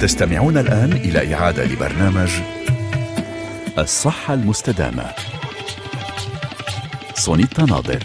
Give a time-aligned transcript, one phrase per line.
[0.00, 2.30] تستمعون الآن إلى إعادة لبرنامج
[3.78, 5.04] الصحة المستدامة.
[7.14, 8.04] سونيتا ناظر.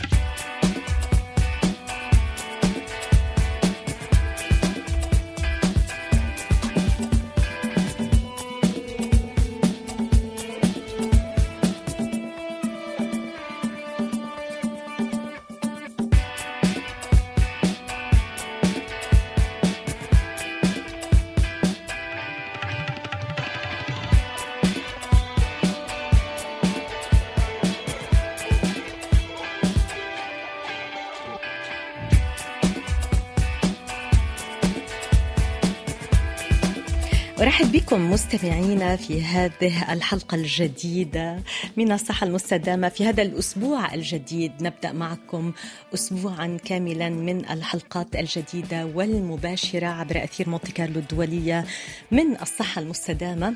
[38.95, 41.39] في هذه الحلقة الجديدة
[41.77, 44.51] من الصحة المستدامة في هذا الأسبوع الجديد.
[44.61, 45.53] نبدأ معكم
[45.93, 51.65] اسبوعا كاملا من الحلقات الجديدة والمباشرة عبر أثير مونتي كارلو الدولية
[52.11, 53.55] من الصحة المستدامة.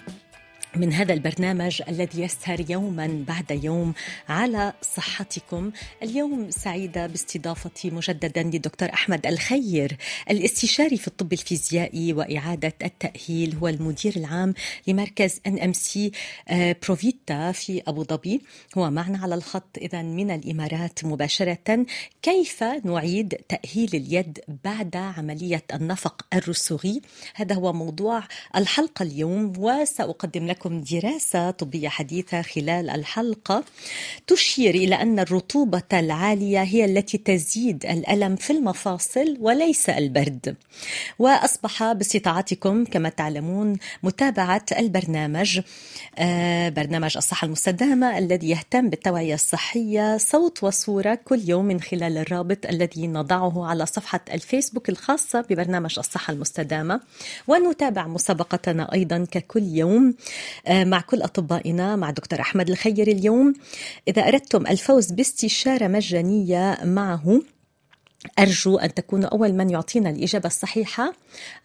[0.76, 3.94] من هذا البرنامج الذي يسهر يوما بعد يوم
[4.30, 5.72] على صحتكم.
[6.04, 9.98] اليوم سعيدة باستضافتي مجددا للدكتور أحمد الخير
[10.30, 14.54] الاستشاري في الطب الفيزيائي وإعادة التأهيل هو المدير العام
[14.88, 16.12] لمركز NMC
[16.52, 18.42] ProVita في أبو ظبي.
[18.78, 21.86] هو معنا على الخط إذا من الإمارات مباشرة.
[22.22, 27.02] كيف نعيد تأهيل اليد بعد عملية النفق الرسغي؟
[27.36, 28.24] هذا هو موضوع
[28.56, 33.64] الحلقة اليوم وسأقدم لكم لكم دراسة طبية حديثة خلال الحلقة
[34.28, 40.56] تشير إلى أن الرطوبة العالية هي التي تزيد الألم في المفاصل وليس البرد.
[41.20, 45.60] وأصبح باستطاعتكم كما تعلمون متابعة البرنامج
[46.76, 53.08] برنامج الصحة المستدامة الذي يهتم بالتوعية الصحية صوت وصورة كل يوم من خلال الرابط الذي
[53.08, 57.02] نضعه على صفحة الفيسبوك الخاصة ببرنامج الصحة المستدامة.
[57.48, 60.16] ونتابع مسابقتنا أيضا ككل يوم.
[60.70, 63.54] مع كل أطبائنا مع دكتور أحمد الخير اليوم.
[64.08, 67.42] إذا أردتم الفوز باستشارة مجانية معه
[68.40, 71.14] أرجو أن تكونوا أول من يعطينا الإجابة الصحيحة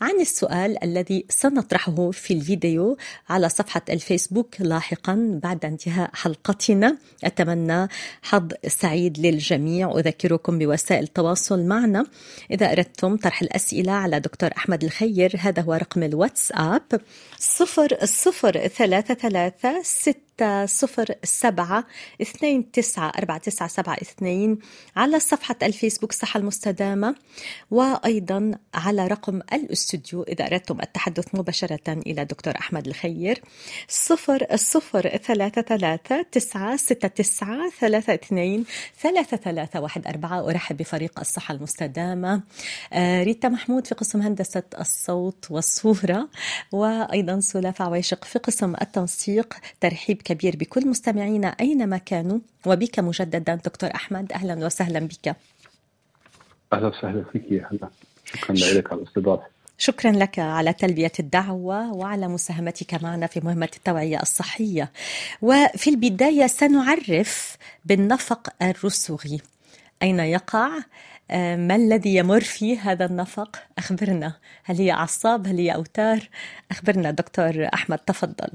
[0.00, 2.96] عن السؤال الذي سنطرحه في الفيديو
[3.28, 6.96] على صفحة الفيسبوك لاحقا بعد انتهاء حلقتنا.
[7.24, 7.88] أتمنى
[8.22, 9.98] حظ سعيد للجميع.
[9.98, 12.06] أذكركم بوسائل التواصل معنا.
[12.50, 16.82] إذا أردتم طرح الأسئلة على دكتور أحمد الخير هذا هو رقم الواتساب
[17.38, 19.82] صفر صفر ثلاثة ثلاثة
[20.34, 21.84] ستة صفر سبعة
[22.22, 24.58] اثنين تسعة أربعة تسعة سبعة اثنين
[24.96, 27.14] على صفحة الفيسبوك صحة المستدامة
[27.70, 33.42] وأيضا على رقم الأستوديو إذا أردتم التحدث مباشرة إلى دكتور أحمد الخير
[33.88, 38.64] صفر صفر ثلاثة ثلاثة تسعة ستة تسعة ثلاثة اثنين
[39.00, 40.50] ثلاثة ثلاثة واحد أربعة.
[40.50, 42.42] أرحب بفريق الصحة المستدامة
[42.96, 46.28] ريتا محمود في قسم هندسة الصوت والصورة
[46.72, 52.38] وأيضا سلافة عويشق في قسم التنسيق ترحيب كبير بكل مستمعينا أينما كانوا.
[52.66, 55.36] وبك مجددا دكتور أحمد أهلا وسهلا بك.
[56.72, 57.88] أهلا وسهلا فيك يا هلا.
[58.24, 59.54] شكرا لك على الاستضافة.
[59.78, 64.92] شكرا لك على تلبية الدعوة وعلى مساهمتك معنا في مهمة التوعية الصحية.
[65.42, 69.40] وفي البداية سنعرف بالنفق الرسوغي
[70.02, 70.68] أين يقع؟
[71.56, 74.34] ما الذي يمر فيه هذا النفق؟ أخبرنا.
[74.64, 76.28] هل هي أعصاب؟ هل هي أوتار؟
[76.70, 78.48] أخبرنا دكتور أحمد تفضل.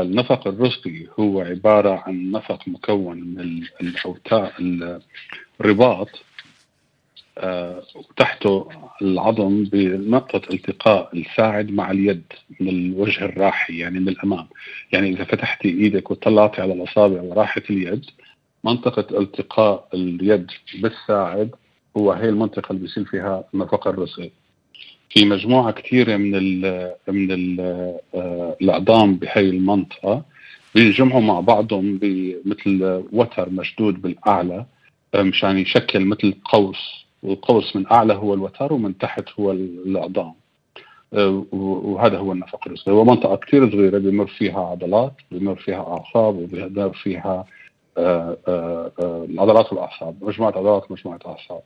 [0.00, 4.52] النفق الرسغي هو عبارة عن نفق مكون من الأوتار
[5.60, 6.08] الرباط
[7.94, 8.68] وتحته
[9.02, 12.22] العظم بنقطة التقاء الساعد مع اليد
[12.60, 14.46] من الوجه الراحي يعني من الأمام.
[14.92, 18.04] يعني إذا فتحتي إيدك وطلعتي على الأصابع وراحت اليد
[18.64, 20.50] منطقة التقاء اليد
[20.82, 21.50] بالساعد
[21.96, 24.32] هو هي المنطقة اللي بيصير فيها النفق الرسغي
[25.12, 27.60] في مجموعة كثيرة من ال من ال
[28.62, 30.22] الأعضام بهي المنطقة
[30.74, 34.66] بينجمعوا مع بعضهم بمثل وتر مشدود بالأعلى
[35.14, 40.32] مشان يشكل مثل قوس والقوس من أعلى هو الوتر ومن تحت هو الأعضام
[41.52, 46.92] وهذا هو النفق الرسغي هو منطقة كثير صغيرة بيمر فيها عضلات بيمر فيها أعصاب وبيمر
[46.92, 47.44] فيها
[49.28, 51.62] العضلات والأعصاب مجموعة عضلات ومجموعة أعصاب.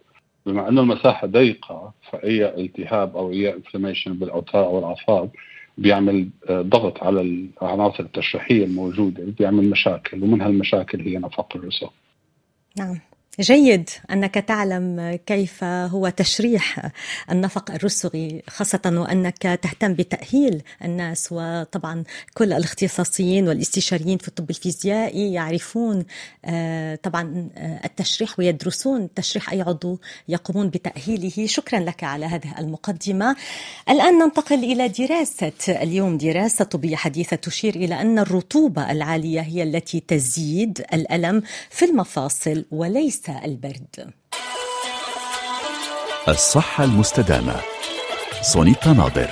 [0.47, 5.31] بما انه المساحة ضيقة فأي التهاب أو أي انفلاميشن بالأوتار أو الأعصاب
[5.79, 7.21] بيعمل ضغط على
[7.63, 11.89] العناصر التشريحية الموجودة بيعمل مشاكل ومن هالمشاكل هي نفق الرسغ.
[12.79, 13.01] نعم
[13.41, 16.91] جيد أنك تعلم كيف هو تشريح
[17.31, 21.29] النفق الرسغي خاصة وأنك تهتم بتأهيل الناس.
[21.31, 22.05] وطبعا
[22.35, 26.05] كل الاختصاصيين والاستشاريين في الطب الفيزيائي يعرفون
[26.45, 29.99] آه، طبعا آه، التشريح ويدرسون تشريح أي عضو
[30.29, 31.47] يقومون بتأهيله.
[31.47, 33.37] شكرا لك على هذه المقدمة.
[33.89, 36.19] الآن ننتقل إلى دراسة اليوم.
[36.19, 43.26] دراسة طبية حديثة تشير إلى أن الرطوبة العالية هي التي تزيد الألم في المفاصل وليس
[43.29, 44.13] البرد.
[46.29, 47.61] الصحة المستدامة.
[48.43, 49.31] سونيتا ناظر.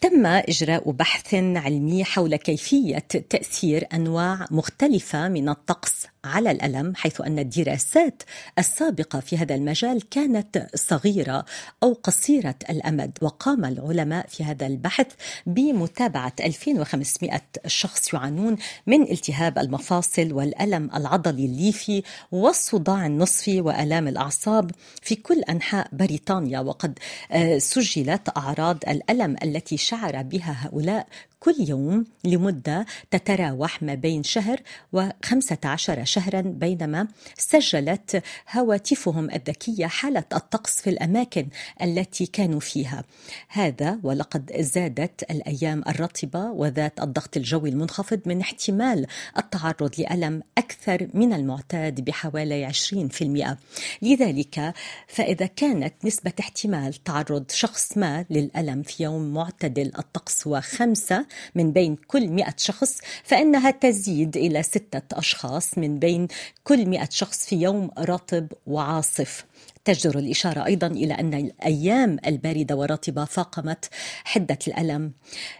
[0.00, 2.98] تم إجراء بحث علمي حول كيفية
[3.30, 6.06] تأثير أنواع مختلفة من الطقس.
[6.26, 8.22] على الألم حيث أن الدراسات
[8.58, 11.44] السابقة في هذا المجال كانت صغيرة
[11.82, 15.06] أو قصيرة الأمد وقام العلماء في هذا البحث
[15.46, 18.56] بمتابعة 2500 شخص يعانون
[18.86, 22.02] من التهاب المفاصل والألم العضلي الليفي
[22.32, 24.70] والصداع النصفي وآلام الأعصاب
[25.02, 26.60] في كل أنحاء بريطانيا.
[26.60, 26.98] وقد
[27.32, 31.06] آه، سجلت أعراض الألم التي شعر بها هؤلاء
[31.46, 34.60] كل يوم لمدة تتراوح ما بين شهر
[34.92, 37.08] وخمسة عشر شهرا بينما
[37.38, 38.22] سجلت
[38.52, 41.48] هواتفهم الذكية حالة الطقس في الأماكن
[41.82, 43.04] التي كانوا فيها.
[43.48, 49.06] هذا ولقد زادت الأيام الرطبة وذات الضغط الجوي المنخفض من احتمال
[49.38, 53.56] التعرض لألم أكثر من المعتاد بحوالي 20%
[54.02, 54.74] لذلك
[55.08, 61.96] فإذا كانت نسبة احتمال تعرض شخص ما للألم في يوم معتدل الطقس وخمسة من بين
[61.96, 66.28] كل مئة شخص فإنها تزيد إلى ستة أشخاص من بين
[66.64, 69.44] كل مئة شخص في يوم رطب وعاصف.
[69.86, 73.88] تجدر الإشارة أيضا إلى أن الأيام الباردة والرطبة فاقمت
[74.24, 75.12] حدة الألم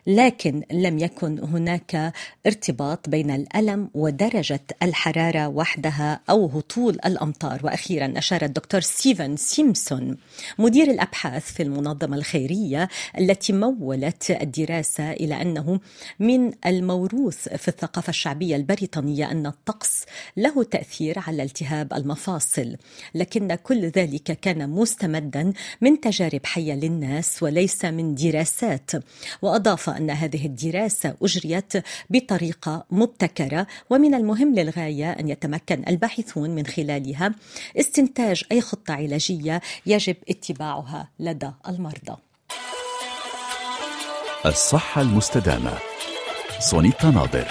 [0.07, 2.13] لكن لم يكن هناك
[2.47, 7.61] ارتباط بين الألم ودرجة الحرارة وحدها أو هطول الأمطار.
[7.65, 10.17] وأخيرا أشار الدكتور ستيفن سيمسون
[10.59, 12.89] مدير الأبحاث في المنظمة الخيرية
[13.19, 15.81] التي مولت الدراسة إلى أنه
[16.19, 20.05] من الموروث في الثقافة الشعبية البريطانية أن الطقس
[20.37, 22.77] له تأثير على التهاب المفاصل.
[23.15, 28.91] لكن كل ذلك ذلك كان مستمدا من تجارب حية للناس وليس من دراسات.
[29.43, 31.73] وأضاف أن هذه الدراسة أجريت
[32.11, 37.35] بطريقة مبتكرة ومن المهم للغاية أن يتمكن الباحثون من خلالها
[37.81, 42.17] استنتاج أي خطة علاجية يجب اتباعها لدى المرضى.
[44.47, 45.73] الصحة المستدامة
[46.61, 47.49] سونيتا ناظر.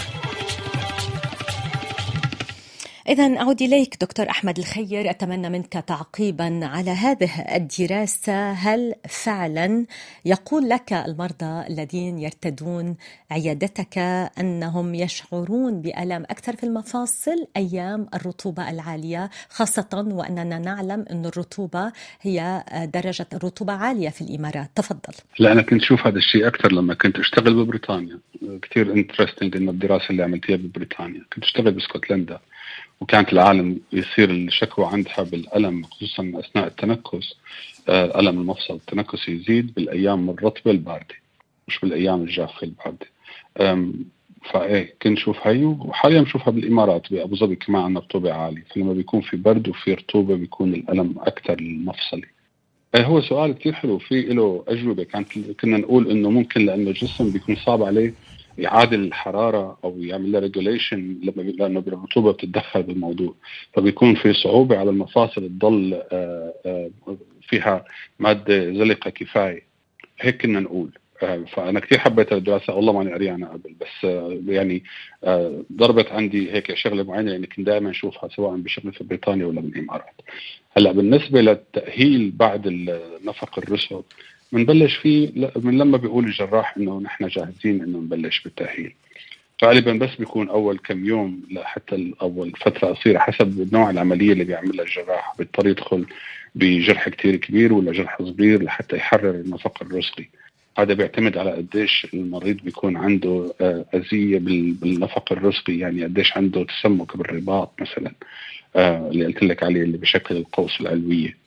[3.10, 5.10] إذا أعود إليك دكتور أحمد الخير.
[5.10, 8.52] أتمنى منك تعقيبا على هذه الدراسة.
[8.52, 9.86] هل فعلا
[10.26, 12.96] يقول لك المرضى الذين يرتدون
[13.32, 13.98] عيادتك
[14.40, 21.92] أنهم يشعرون بألم أكثر في المفاصل أيام الرطوبة العالية؟ خاصة وأننا نعلم أن الرطوبة
[22.22, 22.64] هي
[22.94, 24.72] درجة الرطوبة عالية في الإمارات.
[24.76, 25.14] تفضل.
[25.40, 28.20] لا أنا كنت أشوف هذا الشيء أكثر لما كنت أشتغل ببريطانيا.
[28.62, 31.22] كثير interesting إنه الدراسة اللي عملتيها ببريطانيا.
[31.34, 32.40] كنت أشتغل باسكتلندا
[33.02, 37.36] وكانت العالم يصير الشكوى عندها بالألم خصوصا أثناء التنكس.
[37.90, 41.16] آه، ألم المفصل التنكس يزيد بالأيام الرطبة الباردة
[41.68, 43.08] مش بالأيام الجافة الباردة.
[44.52, 48.64] فإيه كنت شوف هي وحاليا بشوفها بالإمارات بأبو ظبي كمان عندنا رطوبة عالية.
[48.76, 52.28] فلما بيكون في برد وفي رطوبة بيكون الألم أكثر المفصلي
[52.96, 55.04] إيه هو سؤال كثير حلو في له أجوبة.
[55.04, 55.28] كانت
[55.62, 58.14] كنا نقول إنه ممكن لأنه الجسم بيكون صعب عليه
[58.58, 63.36] يعادل الحرارة أو يعمل لها ريجوليشن لما لأنه الرطوبه بتتدخل بالموضوع.
[63.74, 66.90] فبيكون في صعوبة على المفاصل تضل آه، آه،
[67.42, 67.86] فيها
[68.20, 69.64] مادة زلقة كفاية.
[70.20, 70.90] هيك كنا نقول.
[71.24, 72.76] آه، فأنا كثير حبيت الدراسة.
[72.76, 73.76] والله ماني قريانها قبل.
[73.82, 74.04] بس
[74.48, 74.84] يعني
[75.72, 77.32] ضربت عندي هيك شغلة معينة.
[77.32, 80.22] يعني كنت دائما أشوفها سواء بشغل في بريطانيا ولا بالامارات
[80.78, 84.02] هلأ بالنسبة للتأهيل بعد النفق الرسل
[84.56, 88.94] بنبلش فيه من لما بيقول الجراح إنه نحن جاهزين إنه نبلش بالتأهيل.
[89.64, 94.86] غالبا بس بيكون أول كم يوم لحتى اول فترة قصيرة حسب نوع العملية اللي بيعملها
[94.86, 95.34] الجراح.
[95.38, 96.06] بيضطر يدخل
[96.56, 100.30] بجرح كتير كبير ولا جرح صغير لحتى يحرر النفق الرسغي
[100.78, 107.18] هذا بيعتمد على قديش المريض بيكون عنده آه، أذية بالنفق الرسغي يعني قديش عنده تسمك
[107.18, 108.12] بالرباط مثلا.
[108.76, 111.30] آه، اللي قلت لك عليه اللي بشكل القوس العلوية.
[111.30, 111.45] آه،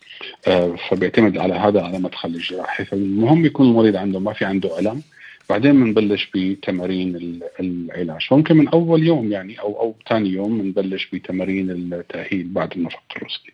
[0.91, 5.03] فبيعتمد على هذا على مدخل الجراحي فالمهم يكون المريض عنده ما في عنده ألم
[5.51, 8.29] بعدين بنبلش بتمارين العلاج.
[8.31, 13.53] ممكن من أول يوم يعني أو أو ثاني يوم بنبلش بتمارين التأهيل بعد النفق الرسلي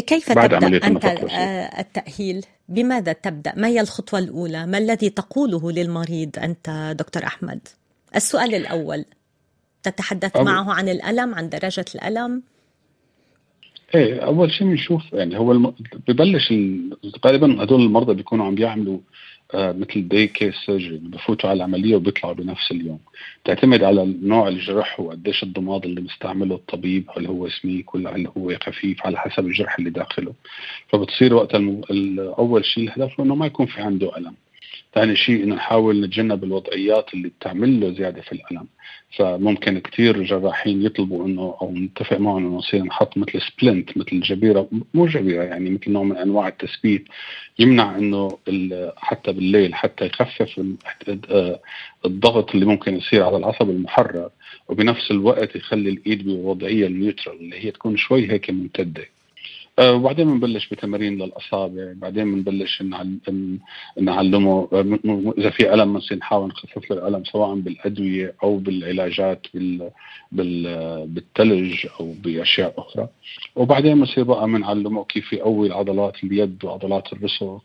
[0.00, 5.72] كيف بعد تبدأ أنت آه، التأهيل؟ بماذا تبدأ؟ ما هي الخطوة الأولى؟ ما الذي تقوله
[5.72, 7.68] للمريض أنت دكتور أحمد؟
[8.16, 9.04] السؤال الأول
[9.82, 12.42] تتحدث معه عن الألم عن درجة الألم؟
[13.94, 15.74] إيه أول شيء بنشوف يعني هو الم...
[16.08, 16.54] ببلش
[17.26, 18.98] غالبا هدول المرضى بيكونوا عم بيعملوا
[19.54, 22.98] آه مثل day case surgery بفوتوا على العملية وبيطلعوا بنفس اليوم.
[23.44, 28.56] تعتمد على نوع الجرح وقديش الضماد اللي مستعمله الطبيب هل هو سميك ولا هل هو
[28.62, 30.32] خفيف على حسب الجرح اللي داخله.
[30.88, 31.80] فبتصير وقت الم...
[32.38, 34.34] أول شيء الهدف إنه ما يكون في عنده ألم.
[34.94, 38.66] ثاني شيء إنه نحاول نتجنب الوضعيات اللي بتعمل له زيادة في الألم.
[39.16, 44.68] فممكن كثير جراحين يطلبوا إنه أو نتفق معهم إنه نصير نحط مثل splint مثل جبيرة
[44.94, 47.04] مو جبيرة يعني مثل نوع من أنواع التثبيت
[47.58, 48.38] يمنع إنه
[48.96, 50.60] حتى بالليل حتى يخفف
[52.04, 54.30] الضغط اللي ممكن يصير على العصب المحرر
[54.68, 59.04] وبنفس الوقت يخلي الإيد بوضعية ال neutral اللي هي تكون شوي هيك ممتدة.
[59.78, 62.82] آه، وبعدين بنبلش بتمارين للأصابع بعدين بنبلش
[64.00, 64.68] نعلمه
[65.38, 69.46] إذا في ألم مثلا نحاول نخفف له الألم سواء بالأدوية أو بالعلاجات
[70.32, 73.08] بال بالثلج أو بأشياء أخرى.
[73.56, 77.58] وبعدين بنصير بقى بنعلمه كيف يقوي عضلات اليد وعضلات الرسغ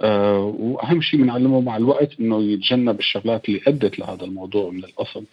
[0.00, 5.24] أه وأهم شيء بنعلمه مع الوقت إنه يتجنب الشغلات اللي أدت لهذا الموضوع من الاصل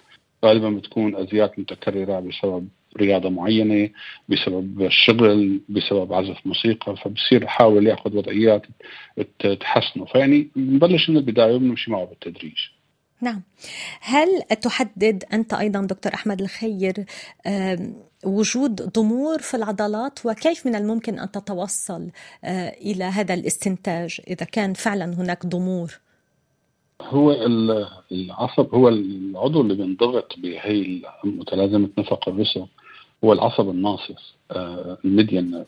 [0.45, 3.89] غالبا بتكون أذيات متكررة بسبب رياضة معينة
[4.29, 8.61] بسبب الشغل بسبب عزف موسيقى فبصير يحاول ياخذ وضعيات
[9.59, 10.05] تحسنه.
[10.05, 12.57] فيعني بنبلش من البداية وبنمشي معه بالتدريج.
[13.21, 13.41] نعم.
[14.01, 16.93] هل تحدد أنت أيضا دكتور أحمد الخير
[18.25, 22.09] وجود ضمور في العضلات؟ وكيف من الممكن أن تتوصل
[22.43, 25.99] آه، إلى هذا الاستنتاج إذا كان فعلا هناك ضمور؟
[27.01, 27.31] هو
[28.11, 32.65] العصب هو العضو اللي بينضغط بهي متلازمة نفق الرسم.
[33.23, 35.67] هو العصب الناصف آه، ال median nerve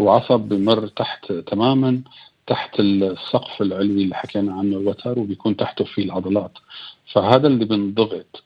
[0.00, 2.02] هو عصب بمر تحت تماما
[2.48, 6.52] تحت السقف العلوي اللي حكينا عنه الوتر وبيكون تحته في العضلات.
[7.12, 8.42] فهذا اللي بينضغط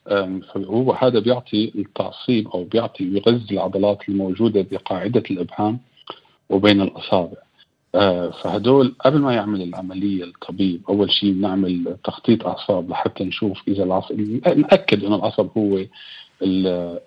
[0.56, 5.78] هو هذا بيعطي التعصيب أو بيعطي بيغذي العضلات الموجودة بقاعدة الإبهام
[6.50, 7.37] وبين الأصابع.
[7.94, 13.85] آه، فهدول قبل ما يعمل العملية الطبيب أول شيء بنعمل تخطيط أعصاب لحتى نشوف إذا
[13.85, 14.21] العصب
[14.56, 15.85] نأكد إنه العصب هو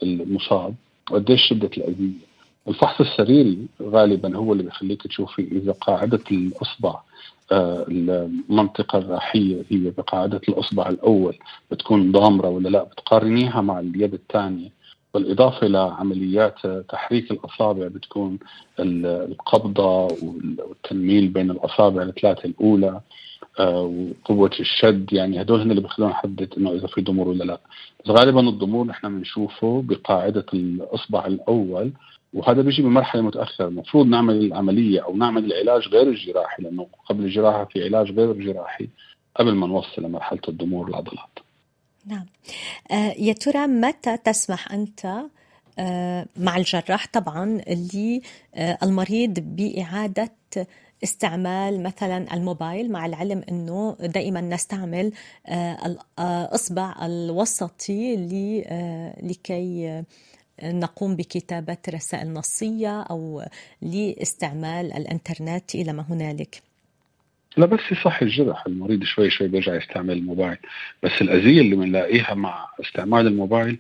[0.04, 0.76] المصاب.
[1.12, 2.36] وقديش شدة الأذية
[2.68, 7.00] الفحص السريري غالبا هو اللي بيخليك تشوفي إذا قاعدة الإصبع
[7.52, 11.38] آه، المنطقة الراحية هي بقاعدة الإصبع الأول
[11.72, 14.70] بتكون ضامرة ولا لا بتقارنيها مع اليد الثانية.
[15.14, 18.40] بالإضافة لعمليات تحريك الأصابع بتكون
[18.80, 20.08] القبضة
[20.68, 23.02] والتنميل بين الأصابع الثلاثة الأولى.
[23.60, 27.60] آه، وقوة الشد يعني هدول هن اللي بيخلونا نحدد إنه إذا في ضمور ولا لا.
[28.06, 31.92] بس غالبا الضمور نحن بنشوفه بقاعدة الأصبع الأول
[32.34, 33.68] وهذا بيجي بمرحلة متأخرة.
[33.68, 38.90] المفروض نعمل العملية أو نعمل العلاج غير الجراحي لأنه قبل الجراحة في علاج غير الجراحي
[39.36, 41.40] قبل ما نوصل لمرحلة الضمور العضلات
[42.06, 42.26] نعم.
[42.92, 45.26] آه، يا ترى متى تسمح أنت
[45.80, 50.32] آه، مع الجراح طبعا للمريض بإعادة
[51.04, 55.12] استعمال مثلا الموبايل مع العلم إنه دائما نستعمل
[55.48, 58.16] آه، الاصبع الوسطي
[59.24, 60.04] لكي
[60.64, 63.44] نقوم بكتابة رسائل نصية أو
[63.82, 66.62] لاستعمال الإنترنت إلى ما هنالك.
[67.58, 70.58] لا بس يصح الجرح المريض شوي شوي بيرجع يستعمل الموبايل.
[71.04, 73.80] بس الأذية اللي بنلاقيها مع استعمال الموبايل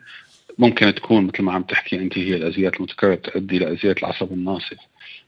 [0.57, 4.77] ممكن تكون مثل ما عم تحكي أنت هي الأذيات المتكررة تؤدي لأذية العصب الناصف.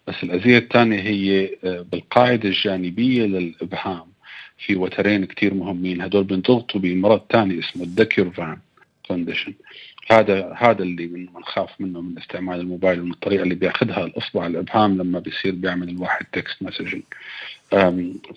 [0.07, 4.05] بس الأذية الثانية هي آه، بالقاعدة الجانبية للإبهام.
[4.57, 6.01] في وترين كتير مهمين.
[6.01, 8.57] هدول بنضغطوا بمرض ثاني اسمه ال De Quervain
[9.07, 9.53] condition
[10.11, 15.19] هذا هذا اللي بنخاف منه من استعمال الموبايل ومن الطريقة اللي بيأخذها الأصبع الإبهام لما
[15.19, 17.03] بيصير بيعمل الواحد text messaging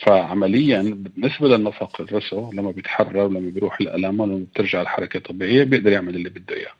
[0.01, 6.15] فعمليا بالنسبة للنفق الرسغي لما بيتحرر ولما بيروح الالام ولما بترجع الحركة طبيعيه بيقدر يعمل
[6.15, 6.73] اللي بده إياه.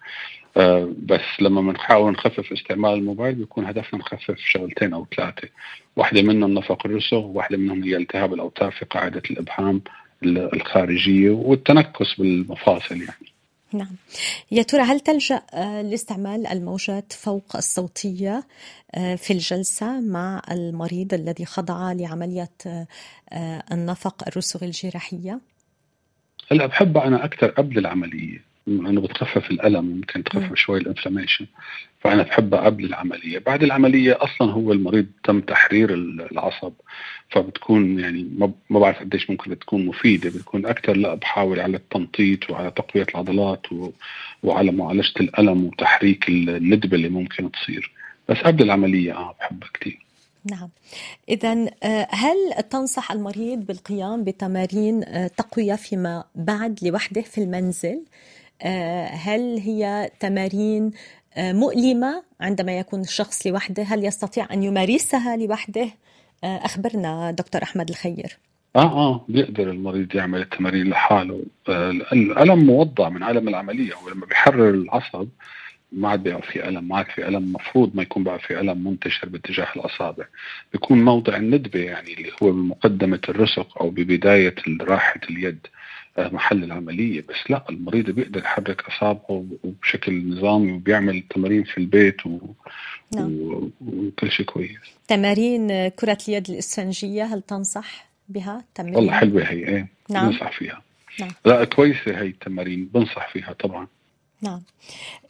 [0.99, 5.49] بس لما بنحاول نخفف استعمال الموبايل بيكون هدفنا نخفف شغلتين أو ثلاثة.
[5.97, 9.83] واحدة منهم نفق الرسغ وواحده منهم هي التهاب الأوتار في قاعدة الابهام
[10.25, 13.31] الخارجية والتنكس بالمفاصل يعني.
[13.73, 13.97] نعم.
[14.51, 18.45] يا ترى هل تلجأ آه، لاستعمال الموجات فوق الصوتية
[18.95, 22.87] آه، في الجلسة مع المريض الذي خضع لعملية آه،
[23.73, 25.41] النفق الرسغ الجراحية؟
[26.51, 28.50] هلأ بحبها أنا أكثر قبل العملية.
[28.67, 31.47] لأنه بتخفف الألم ممكن تخفف شوي ال inflammation
[32.01, 33.39] فأنا بحبها قبل العملية.
[33.39, 36.73] بعد العملية أصلا هو المريض تم تحرير العصب.
[37.31, 40.31] فبتكون يعني ما بعرف قديش ممكن تكون مفيدة.
[40.31, 43.91] بتكون أكثر لا بحاول على التنطيط وعلى تقوية العضلات و...
[44.43, 47.93] وعلى معالجة الألم وتحريك الندبة اللي ممكن تصير.
[48.29, 50.11] بس قبل العملية آه بحبها كثير
[50.45, 50.69] نعم.
[51.29, 58.01] إذا آه، هل تنصح المريض بالقيام بتمارين آه، تقوية فيما بعد لوحده في المنزل؟
[59.13, 60.91] هل هي تمارين
[61.39, 65.89] مؤلمة عندما يكون الشخص لوحده؟ هل يستطيع أن يمارسها لوحده؟
[66.45, 68.39] أخبرنا دكتور أحمد الخير.
[68.77, 71.43] آه آه بيقدر المريض يعمل التمارين لحاله.
[72.13, 73.95] الألم موضع من عالم العملية.
[73.95, 75.29] هو لما بيحرر العصب
[75.93, 78.85] ما عاد بيقع في ألم ما عاد في ألم مفروض ما يكون بقى في ألم
[78.85, 80.25] منتشر باتجاه الاصابع
[80.73, 85.67] بيكون موضع الندبة يعني اللي هو بمقدمة الرسق أو ببداية راحة اليد.
[85.67, 85.80] آه،
[86.29, 92.39] محل العملية بس لا المريض بيقدر يحرك أصابعه بشكل نظامي وبيعمل تمارين في البيت و...
[93.15, 93.33] نعم.
[93.33, 93.71] و...
[93.81, 99.89] وكل شيء كويس تمارين كرة اليد الإسفنجية هل تنصح بها تمارين؟ والله حلوة هي إيه
[100.11, 100.31] نعم.
[100.31, 100.83] بنصح فيها
[101.21, 101.31] نعم.
[101.45, 103.87] لا كويسة هي التمارين بنصح فيها طبعا
[104.43, 104.63] نعم.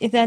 [0.02, 0.24] إذا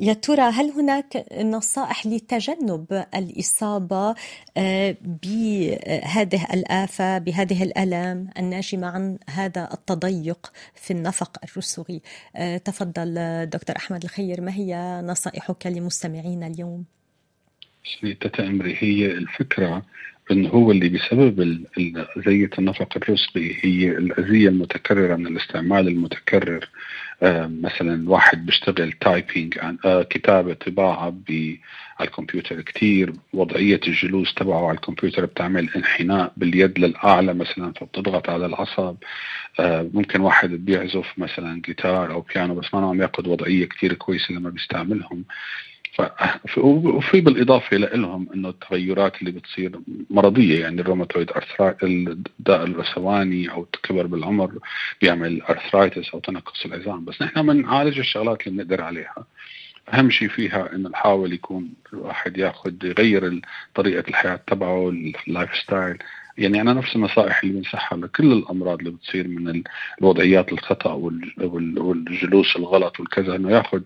[0.00, 4.14] يا ترى هل هناك نصائح لتجنب الإصابة
[4.56, 12.02] آه، بهذه الآفة بهذه الآلام الناجمة عن هذا التضيق في النفق الرسغي
[12.36, 13.14] آه، تفضل
[13.46, 16.84] دكتور أحمد الخير ما هي نصائحك لمستمعينا اليوم؟
[18.20, 19.82] تتا أمري هي الفكرة
[20.30, 21.64] انه هو اللي بسبب
[22.16, 26.64] أذية النفق الرسغي هي الأذية المتكررة من الاستعمال المتكرر.
[26.64, 26.68] آه،
[27.62, 31.14] مثلا واحد بيشتغل تايبينج آه، كتابة طباعة
[31.98, 38.46] على الكمبيوتر كتير وضعية الجلوس تبعه على الكمبيوتر بتعمل انحناء باليد للأعلى مثلا فبتضغط على
[38.46, 38.96] العصب
[39.60, 44.34] آه، ممكن واحد بيعزف مثلا جيتار أو بيانو بس ما عم ياخذ وضعية كتير كويسة
[44.34, 45.24] لما بيستعملهم.
[46.56, 51.30] وفي بالإضافة لهم إنه التغيرات اللي بتصير مرضية يعني الروماتويد
[51.82, 54.58] الداء الرثواني أو الكبر بالعمر
[55.00, 59.24] بيعمل arthritis أو تنقص العظام بس نحن بنعالج الشغلات اللي بنقدر عليها.
[59.94, 63.40] أهم شيء فيها إنه نحاول يكون الواحد ياخذ يغير
[63.74, 65.98] طريقة الحياة تبعه ال lifestyle
[66.38, 69.62] يعني أنا نفس النصائح اللي بنصحها لكل الأمراض اللي بتصير من
[70.00, 73.80] الوضعيات الخطأ والجلوس الغلط والكذا إنه ياخذ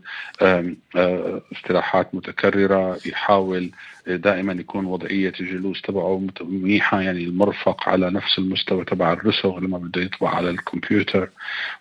[1.53, 3.71] استراحات متكررة يحاول
[4.07, 10.03] دائما يكون وضعية الجلوس تبعه منيحة يعني المرفق على نفس المستوى تبع الرسغ لما بده
[10.03, 11.29] يطبع على الكمبيوتر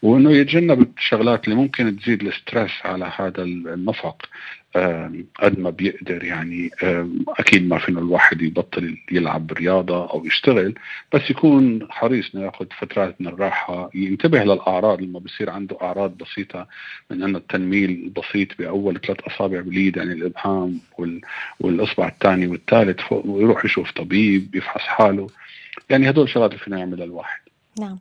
[0.02, 4.16] وإنه يتجنب الشغلات اللي ممكن تزيد الستريس على هذا النفق.
[5.40, 6.70] قد ما بيقدر يعني
[7.28, 10.76] أكيد ما فينا الواحد يبطل يلعب رياضة أو يشتغل
[11.14, 16.68] بس يكون حريص إنه ياخذ فترات من الراحة ينتبه للأعراض لما بصير عنده أعراض بسيطة
[17.12, 20.80] من انه التنميل البسيط بأول ثلاث أصابع باليد يعني الإبهام
[21.60, 25.28] والإصبع الثاني والثالث ويروح يشوف طبيب يفحص حاله.
[25.90, 27.42] يعني هدول شغلات فينا يعملها الواحد.
[27.80, 28.00] نعم.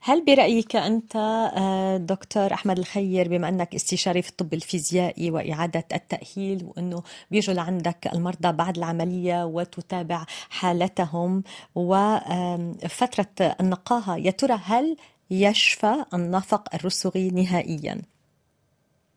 [0.00, 6.64] هل برأيك أنت آه، دكتور أحمد الخير بما أنك استشاري في الطب الفيزيائي وإعادة التأهيل
[6.64, 11.42] وأنه بيجوا لعندك المرضى بعد العملية وتتابع حالتهم
[11.74, 14.96] وفترة النقاهة يا ترى هل
[15.30, 18.02] يشفى النفق الرسغي نهائيا؟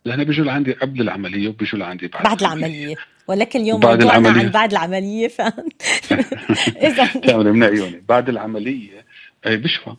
[0.06, 2.96] لأن بيجوا لعندي قبل العملية وبيجوا لعندي بعد, بعد العملية, العملية.
[3.28, 4.42] ولكن اليوم بعد العملية.
[4.42, 5.42] عن بعد العملية ف
[6.88, 9.06] إذا من عيوني بعد العملية
[9.46, 9.96] بيشفى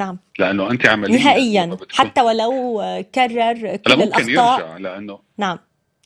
[0.00, 0.18] نعم.
[0.38, 2.82] لأنه انت عمليا نهائيا حتى ولو
[3.14, 4.60] كرر كل ممكن الأخطاء.
[4.60, 5.58] يرجع لأنه نعم.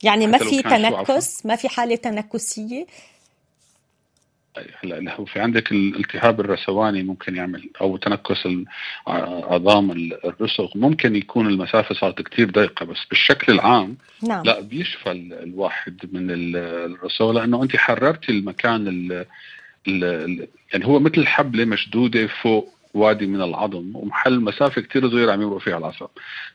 [0.02, 2.86] يعني ما في تنكس ما في حالة تنكسية.
[4.82, 8.48] هلا هو في عندك الالتهاب الرثواني ممكن يعمل أو تنكس
[9.06, 9.90] عظام
[10.24, 10.68] الرسغ.
[10.74, 14.42] ممكن يكون المسافة صارت كثير ضيقه بس بالشكل العام نعم.
[14.44, 19.26] لا بيشفى الواحد من الرسغ لأنه انت حررتي المكان ال
[20.72, 25.58] يعني هو مثل حبلة مشدودة فوق وادي من العظم ومحل مسافة كثير صغيرة عم يمرق
[25.58, 26.08] فيها العصب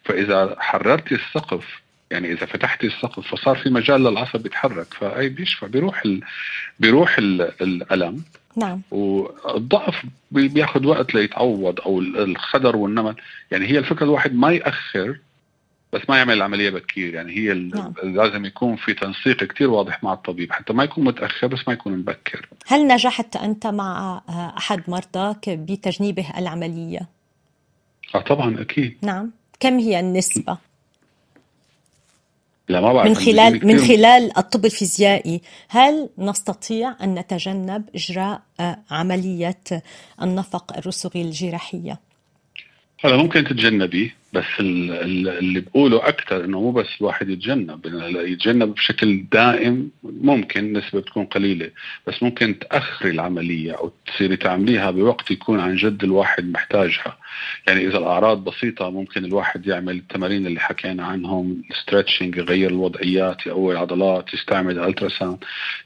[0.03, 5.67] فإذا حررتي السقف يعني إذا فتحتي السقف فصار في مجال للعصب يتحرك فأي بيشفى.
[5.67, 6.21] بيروح ال...
[6.79, 7.41] بيروح ال...
[7.61, 8.23] الألم.
[8.57, 8.81] نعم.
[8.91, 13.15] والضعف بياخذ وقت ليتعوض أو الخدر والنمل.
[13.51, 15.17] يعني هي الفكرة الواحد ما يأخر
[15.93, 17.93] بس ما يعمل العملية بكير يعني هي نعم.
[18.03, 21.97] لازم يكون في تنسيق كتير واضح مع الطبيب حتى ما يكون متأخر بس ما يكون
[21.97, 22.49] مبكر.
[22.67, 24.21] هل نجحت أنت مع
[24.57, 27.07] أحد مرضاك بتجنيبه العملية؟
[28.15, 28.97] آه طبعا أكيد.
[29.01, 29.31] نعم.
[29.59, 30.57] كم هي النسبة؟
[32.69, 33.07] لا ما بعرف.
[33.07, 38.41] من خلال من خلال الطب الفيزيائي هل نستطيع أن نتجنب إجراء
[38.91, 39.59] عملية
[40.21, 41.99] النفق الرسغي الجراحية؟
[43.03, 47.85] هلا ممكن تتجنبيه بس اللي بقوله أكثر إنه مو بس الواحد يتجنب
[48.15, 51.71] يتجنب بشكل دائم ممكن نسبة تكون قليلة
[52.07, 57.17] بس ممكن تأخري العملية أو تصيري تعمليها بوقت يكون عن جد الواحد محتاجها.
[57.67, 63.45] يعني إذا الأعراض بسيطة ممكن الواحد يعمل التمارين اللي حكينا عنهم ال stretching يغير الوضعيات
[63.47, 65.37] يقوي العضلات يستعمل ال ultrasound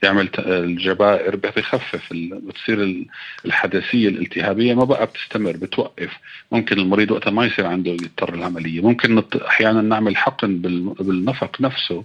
[0.04, 3.06] يعمل الجبائر بخفف بتصير
[3.46, 6.10] الحدثيه الالتهابية ما بقى بتستمر بتوقف.
[6.52, 8.82] ممكن المريض وقتها ما يصير عنده يضطر العملية.
[8.82, 10.58] ممكن أحيانا نعمل حقن
[11.00, 12.04] بالنفق نفسه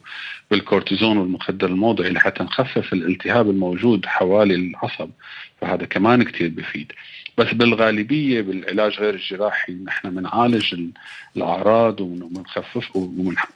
[0.50, 5.10] بالكورتيزون والمخدر الموضعي لحتى نخفف الالتهاب الموجود حوالي العصب.
[5.60, 6.92] فهذا كمان كثير بفيد.
[7.38, 10.74] بس بالغالبية بالعلاج غير الجراحي نحن بنعالج
[11.36, 12.96] الأعراض وبنخفف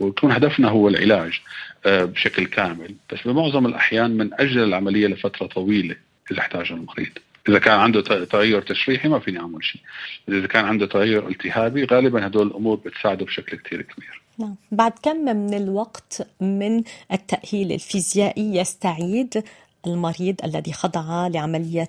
[0.01, 1.41] ويكون هدفنا هو العلاج
[1.87, 2.95] آه، بشكل كامل.
[3.13, 5.97] بس بمعظم الأحيان بنأجل العملية لفترة طويلة
[6.31, 7.13] اذا احتاجها المريض.
[7.49, 9.81] إذا كان عنده تغير تشريحي ما فيني أعمل شيء.
[10.29, 14.23] إذا كان عنده تغير التهابي غالبا هدول الأمور بتساعده بشكل كثير كبير.
[14.39, 14.55] نعم.
[14.73, 19.45] بعد كم من الوقت من التأهيل الفيزيائي يستعيد
[19.87, 21.89] المريض الذي خضع لعملية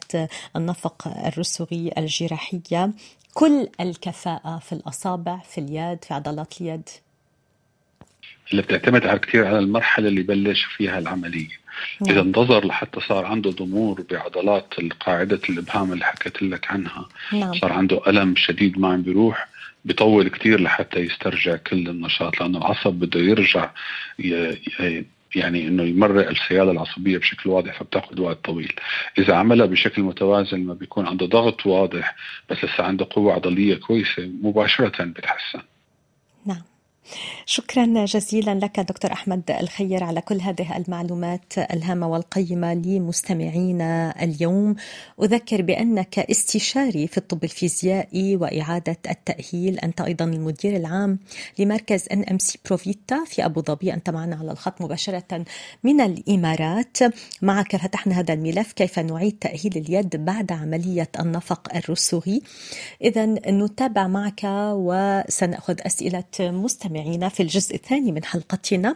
[0.56, 2.91] النفق الرسغي الجراحية.
[3.34, 6.89] كل الكفاءة في الأصابع في اليد في عضلات اليد.
[8.51, 11.63] اللي بتعتمد على كثير على المرحلة اللي بلش فيها العملية.
[12.01, 12.12] نعم.
[12.12, 17.10] إذا انتظر لحتى صار عنده ضمور بعضلات قاعدة الإبهام اللي حكيت لك عنها.
[17.34, 17.53] نعم.
[17.53, 19.47] صار عنده ألم شديد ما عم بيروح.
[19.86, 23.71] بيطول كثير لحتى يسترجع كل النشاط لأنه العصب بده يرجع
[25.36, 28.74] يعني إنه يمرق السياله العصبية بشكل واضح فبتاخذ وقت طويل.
[29.17, 32.15] إذا عملها بشكل متوازن ما بيكون عنده ضغط واضح
[32.50, 35.62] بس لسه عنده قوة عضلية كويسة مباشرة بتحسن.
[36.46, 36.62] نعم.
[37.46, 44.76] شكرا جزيلا لك دكتور أحمد الخير على كل هذه المعلومات الهامة والقيمة لمستمعينا اليوم.
[45.24, 49.80] أذكر بأنك استشاري في الطب الفيزيائي وإعادة التأهيل.
[49.80, 51.20] أنت أيضا المدير العام
[51.60, 53.94] لمركز NMC ProVita في أبو ظبي.
[53.94, 55.46] أنت معنا على الخط مباشرة
[55.84, 56.98] من الإمارات.
[57.42, 58.74] معك فتحنا هذا الملف.
[58.74, 62.42] كيف نعيد تأهيل اليد بعد عملية النفق الرسوغي؟
[63.02, 64.42] اذا نتابع معك
[64.74, 66.92] وسنأخذ أسئلة مستمعين.
[66.93, 68.95] مستمعينا في الجزء الثاني من حلقتنا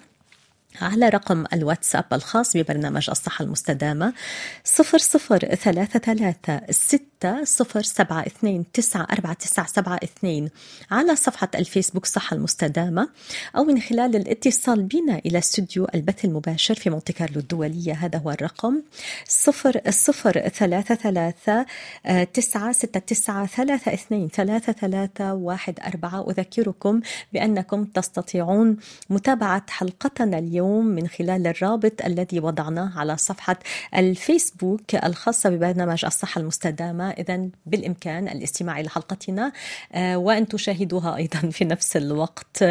[0.82, 4.14] على رقم الواتساب الخاص ببرنامج الصحة المستدامة
[4.64, 6.62] صفر صفر ثلاثة ثلاثة
[7.18, 10.50] ستة صفر سبعة اثنين تسعة أربعة تسعة سبعة اثنين
[10.92, 13.10] على صفحة الفيسبوك صحة المستدامة
[13.56, 17.94] أو من خلال الاتصال بنا إلى استوديو البث المباشر في مونتي كارلو الدولية.
[17.94, 18.82] هذا هو الرقم
[19.28, 21.66] صفر صفر ثلاثة ثلاثة
[22.34, 26.30] تسعة ستة تسعة ثلاثة اثنين ثلاثة ثلاثة واحد أربعة.
[26.30, 27.02] أذكركم
[27.34, 28.78] بأنكم تستطيعون
[29.10, 33.60] متابعة حلقتنا اليوم من خلال الرابط الذي وضعناه على صفحة
[33.96, 37.07] الفيسبوك الخاصة ببرنامج الصحة المستدامة.
[37.12, 39.52] إذا بالإمكان الاستماع إلى حلقتنا
[39.94, 42.64] آه، وأن تشاهدوها أيضا في نفس الوقت.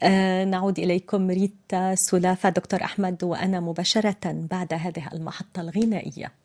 [0.00, 6.43] آه، نعود إليكم ريتا سلافة دكتور أحمد وأنا مباشرة بعد هذه المحطة الغنائية.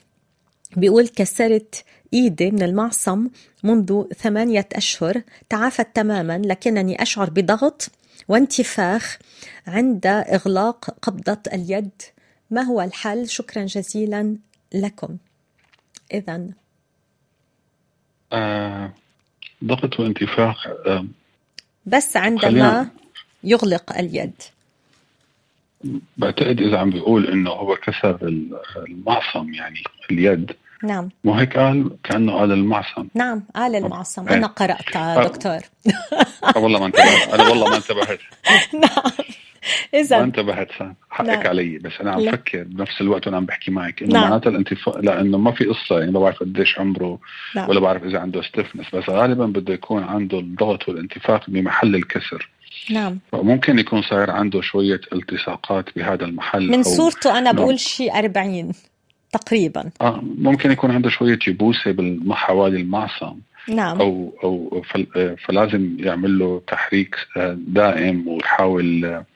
[0.76, 3.28] بيقول كسرت إيدي من المعصم
[3.62, 7.90] منذ ثمانية أشهر تعافت تماما لكنني أشعر بضغط
[8.28, 9.18] وانتفاخ
[9.66, 12.02] عند إغلاق قبضة اليد.
[12.50, 14.36] ما هو الحل؟ شكرا جزيلا
[14.74, 15.16] لكم.
[16.14, 16.46] إذا
[18.32, 18.92] آه
[19.64, 20.66] ضغط وانتفاخ
[21.86, 22.88] بس عندما
[23.44, 24.32] يغلق اليد.
[26.16, 30.52] بعتقد إذا عم بيقول إنه هو كسر ال- المعصم يعني اليد.
[30.82, 31.08] نعم.
[31.24, 33.08] مو هيك قال؟ كأنه قال المعصم.
[33.14, 34.28] نعم آل المعصم.
[34.28, 34.34] إيه.
[34.34, 35.24] أنا قرأت آه.
[35.24, 35.58] دكتور.
[36.56, 37.28] آه والله ما انتبهت.
[37.34, 38.18] أنا والله ما انتبهت.
[38.82, 39.12] نعم.
[39.92, 41.46] ما إذا انتبهت سان حقك نعم.
[41.46, 42.32] علي بس أنا عم لا.
[42.32, 44.22] فكر بنفس الوقت وأنا عم بحكي معك إنه نعم.
[44.22, 47.18] معناتها الانتفاخ لأنه ما في قصة يعني ما بعرف قديش عمره
[47.56, 47.68] نعم.
[47.70, 52.48] ولا بعرف إذا عنده ستيفنس بس غالبا بده يكون عنده الضغط والانتفاخ بمحل الكسر
[52.90, 57.56] نعم فممكن يكون صاير عنده شوية التصاقات بهذا المحل من صورته أنا نعم.
[57.56, 58.72] بقول شيء 40
[59.32, 64.00] تقريبا آه ممكن يكون عنده شوية يبوسة بالم- حوالي المعصم نعم.
[64.00, 69.26] أو أو فل- فلازم يعمل له تحريك آه، دائم ويحاول آه،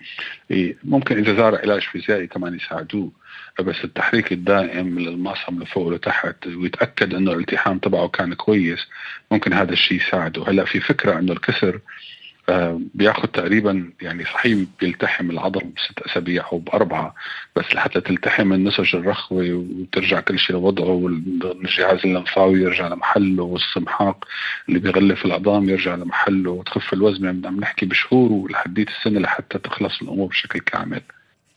[0.51, 3.13] ي- ممكن إذا زار علاج فيزيائي كمان يساعدوه.
[3.61, 8.79] بس التحريك الدائم للمعصم لفوق ولتحت ويتأكد إنه الالتحام تبعه كان كويس
[9.31, 10.45] ممكن هذا الشيء يساعده.
[10.49, 11.81] هلأ في فكرة إنه الكسر
[12.51, 17.15] آه، بياخذ تقريبا يعني صحيح بيلتحم العضل بست أسابيع أو بأربعة
[17.57, 24.25] بس لحتى تلتحم النسج الرخوي وترجع كل شيء لوضعه والجهاز اللمفاوي يرجع لمحله والصمحاق
[24.69, 27.25] اللي بيغلف العظام يرجع لمحله وتخف الوزن.
[27.25, 31.03] يعني عم نحكي بشهور ولحديت السنة لحتى تخلص الأمور بشكل كامل.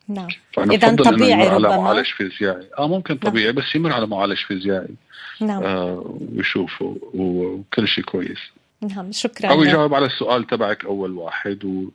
[0.07, 0.27] نعم.
[0.57, 1.77] إنه طبيعي يمر على ربما.
[1.77, 2.67] معالج فيزيائي.
[2.79, 4.95] آه ممكن طبيعي بس يمر على معالج فيزيائي.
[5.41, 5.63] نعم.
[5.63, 8.39] آه ويشوفه وكل شيء كويس.
[8.83, 11.91] نعم شكرا أو يجاوب على السؤال تبعك أول واحد و...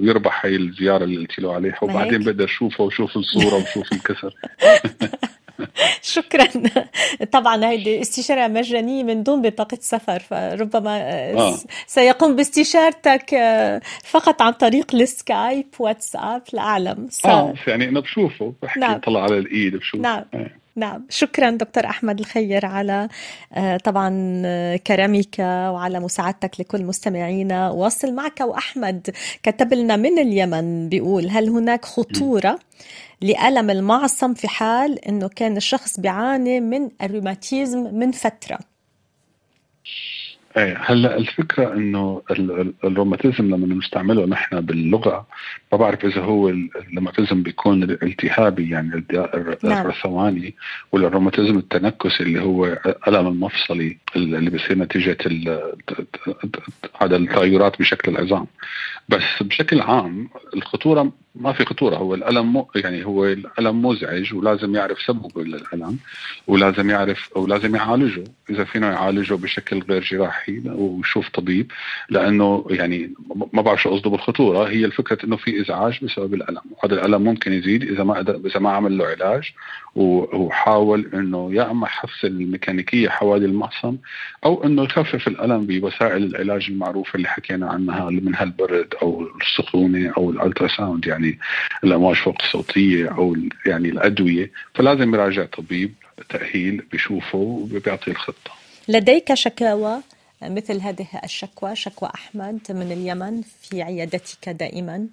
[0.00, 4.34] ويربح هي الزيارة اللي قلت له عليها وبعدين؟ بقدر أشوفه وشوف الصورة وشوف الكسر
[6.02, 6.46] شكرا
[7.32, 11.00] طبعا هيدي استشارة مجانية من دون بطاقة سفر فربما
[11.32, 11.58] آه.
[11.86, 17.26] سيقوم باستشارتك آه، فقط عن طريق السكايب واتساب لا أعلم س...
[17.26, 18.98] آه يعني أنا بشوفه بحكي نعم.
[18.98, 20.24] طلع على الإيد بشوف نعم.
[20.34, 20.57] إيه.
[20.78, 21.04] نعم.
[21.10, 23.08] شكرا دكتور أحمد الخير على
[23.54, 27.70] آه، طبعا آه، كرمك وعلى مساعدتك لكل مستمعينا.
[27.70, 29.10] واصل معك وأحمد
[29.42, 32.58] كتب لنا من اليمن بيقول هل هناك خطورة
[33.22, 38.58] لألم المعصم في حال أنه كان الشخص بيعاني من الروماتيزم من فترة؟
[40.56, 45.26] إيه هلأ الفكرة إنه ال- ال- الروماتيزم لما نستعمله نحن باللغة
[45.72, 49.86] ما بعرف إذا هو ال- الروماتيزم بيكون التهابي يعني الد- الر- نعم.
[49.86, 50.54] الرثواني
[50.92, 52.78] ولا الروماتيزم التنكسي اللي هو
[53.08, 55.16] ألم المفصلي اللي بيصير نتيجة
[57.00, 58.46] هذا التغيرات بشكل العظام.
[59.08, 61.96] بس بشكل عام الخطورة ما في خطورة.
[61.96, 65.98] هو الألم مو يعني هو الألم مزعج ولازم يعرف سببه للألم
[66.46, 68.24] ولازم يعرف أو لازم يعالجه.
[68.50, 71.72] إذا فينا يعالجه بشكل غير جراحي ويشوف طبيب
[72.10, 73.14] لأنه يعني
[73.52, 74.68] ما بعرف شو قصده بالخطورة.
[74.68, 76.60] هي الفكرة إنه في إزعاج بسبب الألم.
[76.70, 79.52] وهذا الألم ممكن يزيد إذا ما إذا ما عمل له علاج.
[79.96, 83.96] وحاول إنه يا اما يحسن الميكانيكية حوالي المعصم
[84.44, 90.30] أو إنه يخفف الألم بوسائل العلاج المعروفة اللي حكينا عنها منها البرد أو السخونة أو
[90.30, 91.38] ال ultrasound يعني
[91.84, 94.50] الأمواج فوق الصوتية أو يعني الأدوية.
[94.74, 95.94] فلازم يراجع طبيب
[96.28, 98.50] تأهيل بيشوفه وبيعطي الخطة.
[98.88, 100.00] لديك شكاوى
[100.42, 105.06] مثل هذه الشكوى شكوى أحمد من اليمن في عيادتك دائما؟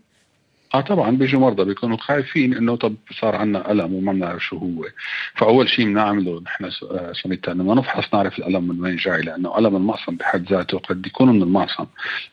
[0.75, 4.85] آه طبعا بيجوا مرضى بيكونوا خايفين إنه طب صار عندنا ألم وما بنعرف شو هو.
[5.35, 6.69] فأول شيء بنعمله نحن
[7.23, 11.07] سميتها إنه ما نفحص نعرف الألم من وين جاي لأنه ألم المعصم بحد ذاته قد
[11.07, 11.85] يكون من المعصم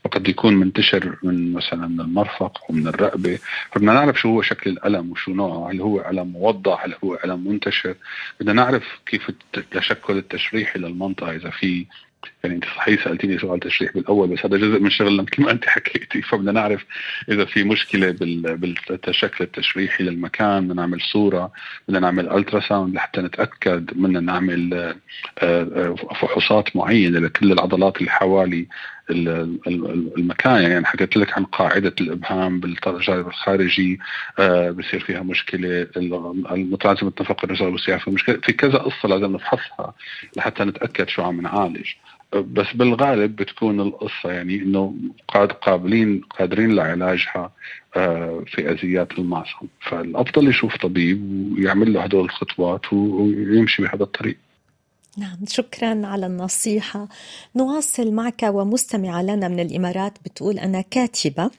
[0.05, 3.39] وقد يكون منتشر من مثلا من المرفق ومن الرقبة.
[3.73, 7.49] فبدنا نعرف شو هو شكل الألم وشو نوعه هل هو ألم موضح هل هو ألم
[7.49, 7.95] منتشر.
[8.41, 11.87] بدنا نعرف كيف التشكل التشريحي للمنطقه إذا في
[12.45, 15.67] يعني انت صحيح سالتيني سؤال تشريح بالأول بس هذا جزء من شغلنا مثل ما أنت
[15.67, 16.85] حكيتي فبدنا نعرف
[17.29, 18.17] إذا في مشكلة
[18.91, 21.53] بالشكل التشريحي للمكان بدنا نعمل صورة
[21.89, 24.95] بدنا نعمل الترا ساوند لحتى نتأكد بدنا نعمل آه،
[25.39, 28.69] آه، فحوصات معينة لكل العضلات اللي حوالي
[29.11, 33.99] المكان يعني حكيت لك عن قاعدة الإبهام بالجانب الخارجي
[34.39, 39.95] آه، بصير فيها مشكلة المتلازمه التفق الرجال والسياحه مشكلة في كذا قصة لازم نفحصها
[40.37, 41.87] لحتى نتأكد شو عم نعالج.
[42.35, 44.95] بس بالغالب بتكون القصة يعني إنه
[45.29, 47.53] قاد قابلين قادرين لعلاجها
[47.97, 54.37] آه، في أذيات المعصم فالأفضل يشوف طبيب ويعمل له هدول الخطوات ويمشي بهذا الطريق.
[55.19, 57.09] نعم شكرا على النصيحة.
[57.57, 61.51] نواصل معك ومستمعة لنا من الإمارات بتقول أنا كاتبة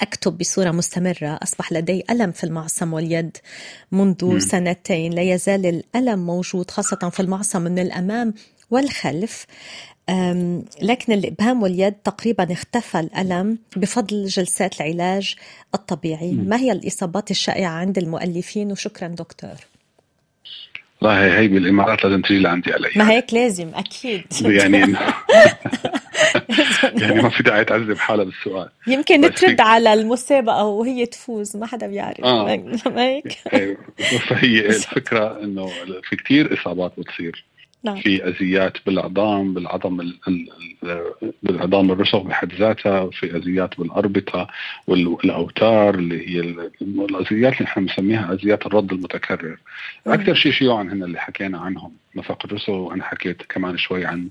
[0.00, 3.36] أكتب بصورة مستمرة أصبح لدي ألم في المعصم واليد
[3.92, 4.38] منذ م.
[4.38, 5.12] سنتين.
[5.12, 8.34] لا يزال الألم موجود خاصة في المعصم من الأمام
[8.70, 9.46] والخلف.
[10.82, 15.34] لكن الإبهام واليد تقريبا اختفى الألم بفضل جلسات العلاج
[15.74, 16.32] الطبيعي.
[16.32, 16.48] م.
[16.48, 19.75] ما هي الإصابات الشائعة عند المؤلفين؟ وشكرا دكتور.
[21.02, 22.90] لا هي بالإمارات لازم تجي لعندي علي.
[22.96, 24.24] ما هيك لازم أكيد.
[24.42, 24.78] يعني
[27.02, 28.68] يعني ما في داعي تعذب حالها بالسؤال.
[28.86, 32.24] يمكن نترد على المسابقة وهي تفوز ما حدا بيعرف.
[32.24, 32.56] آه.
[32.86, 33.32] ما هيك؟
[34.28, 35.66] فهي الفكرة إنه
[36.08, 37.44] في كثير إصابات بتصير.
[37.86, 37.96] نعم.
[37.96, 40.12] في أذيات بالعظام بالعظم
[41.42, 44.48] بالعظام الرسغ بحد ذاتها في أذيات بالأربطة
[44.86, 46.40] والأوتار اللي هي
[46.82, 49.58] الأذيات اللي إحنا بنسميها أذيات الرد المتكرر
[50.06, 50.20] نعم.
[50.20, 54.28] أكثر شيء شيوعا هن اللي حكينا عنهم نفق الرسغ وأنا حكيت كمان شوي عن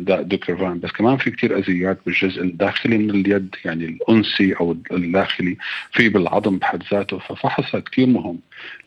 [0.00, 5.56] داء دوكرفان بس كمان في كثير أذيات بالجزء الداخلي من اليد يعني الأنسي أو الداخلي
[5.92, 7.18] في بالعظم بحد ذاته.
[7.18, 8.38] ففحصها كثير مهم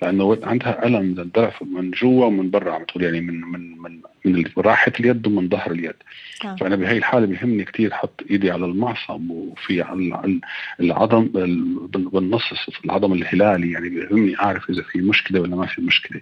[0.01, 4.43] لأنه عندها ألم للضعف من جوا ومن برا عم تقول يعني من من من من
[4.57, 5.95] راحة اليد ومن ظهر اليد.
[6.45, 6.55] آه.
[6.55, 9.85] فأنا بهي الحالة بيهمني كثير أحط إيدي على المعصم وفي
[10.79, 11.27] العظم
[11.93, 12.43] بالنص
[12.85, 13.71] العظم الهلالي.
[13.71, 16.21] يعني بيهمني أعرف إذا في مشكلة ولا ما في مشكلة.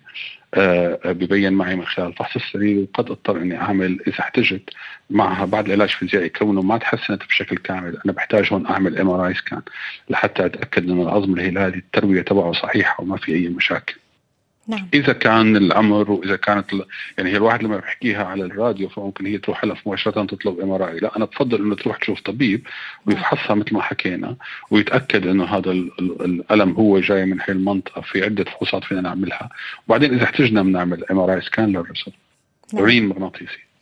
[0.54, 4.70] آه ببين معي من خلال الفحص السريري وقد اضطر اني اعمل اذا احتجت
[5.10, 7.98] معها بعد العلاج الفيزيائي كونه ما تحسنت بشكل كامل.
[8.06, 9.62] أنا بحتاج هون أعمل MRI scan
[10.10, 13.96] لحتى أتأكد ان العظم الهلالي التروية تبعه صحيحة وما في أي مشاكل.
[14.68, 14.88] نعم.
[14.94, 16.74] إذا كان الأمر وإذا كانت
[17.18, 21.18] يعني هي الواحد لما بحكيها على الراديو فممكن هي تروح لها مباشرة تطلب MRI لا
[21.18, 22.68] أنا بفضل إنه تروح تشوف طبيب
[23.06, 24.36] ويفحصها مثل ما حكينا
[24.72, 29.50] ويتأكد إنه هذا الألم هو جاي من هي المنطقة في عدة فحوصات فينا نعملها
[29.88, 32.12] وبعدين إذا احتجنا بنعمل MRI scan للرسغ
[32.74, 32.84] نعم.
[32.84, 33.73] رنين مغناطيسي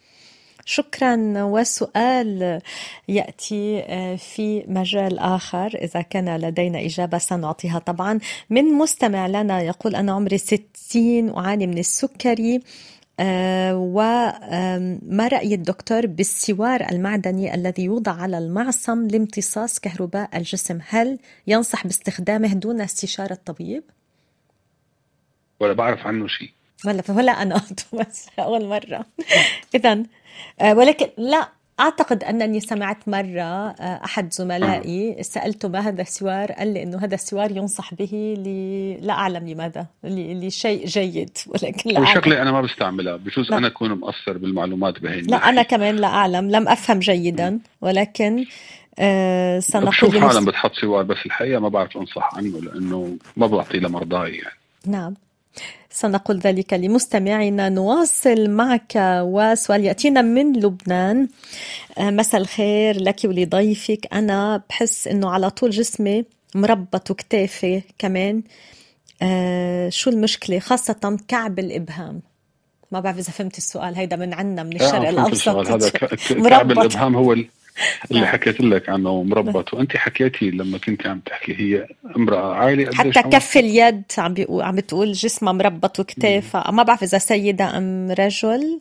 [0.66, 1.44] شكرا.
[1.44, 2.62] وسؤال
[3.08, 5.76] يأتي آه، في مجال آخر.
[5.82, 8.20] إذا كان لدينا إجابة سنعطيها طبعا.
[8.50, 12.62] من مستمع لنا يقول أنا عمري 60 أعاني من السكري
[13.20, 21.84] آه، وما رأي الدكتور بالسوار المعدني الذي يوضع على المعصم لامتصاص كهرباء الجسم؟ هل ينصح
[21.88, 23.84] باستخدامه دون استشارة طبيب؟
[25.60, 26.50] ولا بعرف عنه شيء.
[26.86, 27.62] ولا ولا أنا.
[28.40, 29.06] أول مرة.
[29.76, 30.06] إذا آه،
[30.62, 31.50] ولكن لا
[31.82, 37.16] أعتقد أنني سمعت مرة آه، أحد زملائي سألته ما هذا السوار قال لي إنه هذا
[37.16, 38.48] السوار ينصح به ل...
[39.08, 44.38] لا أعلم لماذا لشيء جيد ولكن لا شكلي أنا ما بستعملها بجوز أنا أكون مقصر
[44.38, 48.46] بالمعلومات بهي لا أنا كمان لا أعلم لم أفهم جيدا ولكن
[49.00, 53.80] آه سنقول بشوف حالا بتحط سوار بس الحقيقة ما بعرف أنصح عنه لأنه ما بعطيه
[53.80, 54.58] لمرضاي يعني.
[54.88, 55.14] نعم.
[55.90, 57.70] سنقول ذلك لمستمعينا.
[57.70, 61.28] نواصل معك وسؤال يأتينا من لبنان.
[61.98, 64.08] آه، مساء الخير لك ولضيفك.
[64.14, 66.26] أنا بحس أنه على طول جسمي
[66.56, 68.44] مربط وكتافي كمان.
[69.22, 72.22] آه شو المشكلة؟ خاصة كعب الإبهام.
[72.92, 73.96] ما بعرف إذا فهمت السؤال.
[73.96, 75.32] هيدا من عنا من الشرق آه، الأوسط.
[75.32, 75.68] السؤال.
[75.68, 75.90] هذا.
[76.50, 77.48] كعب الإبهام هو ال-
[78.12, 78.32] اللي نعم.
[78.32, 83.30] حكيت لك عنه مربط وأنت حكيتي لما كنت عم تحكي هي امرأة عائله قديش حتى؟
[83.30, 88.80] كف اليد عم بيقول عم بتقول جسمها مربط وكتافها ما بعرف إذا سيدة أم رجل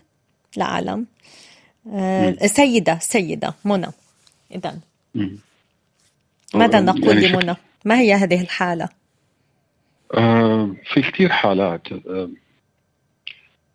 [0.57, 1.07] لا اعلم
[1.93, 3.87] آه سيدة سيدة منى.
[4.55, 4.79] اذا.
[6.55, 8.89] ماذا آه، نقول يعني لمنى؟ ما هي هذه الحالة؟
[10.15, 11.93] آه في كثير حالات.
[11.93, 12.29] آه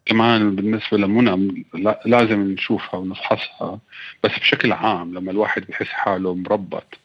[0.05, 3.79] كمان بالنسبة لمنى لا- لازم نشوفها ونفحصها
[4.23, 6.97] بس بشكل عام لما الواحد بحس حاله مربط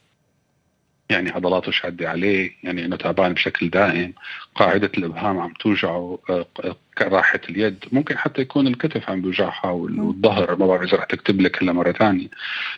[1.10, 4.12] يعني عضلاته شادة عليه يعني إنه تعبان بشكل دائم
[4.54, 10.00] قاعدة الإبهام عم توجعه آه، آه، راحة اليد ممكن حتى يكون الكتف عم بيوجعها وال-
[10.00, 12.28] والظهر ما بعرف إذا رح تكتب لك هلا مرة ثانية.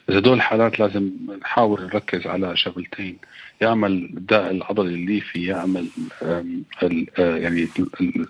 [0.08, 1.10] بس هدول الحالات لازم
[1.40, 3.18] نحاول نركز على شغلتين.
[3.64, 5.44] اما الداء العضلي الليفي
[5.80, 7.68] ال- ال- آه، يعني
[8.00, 8.26] ال-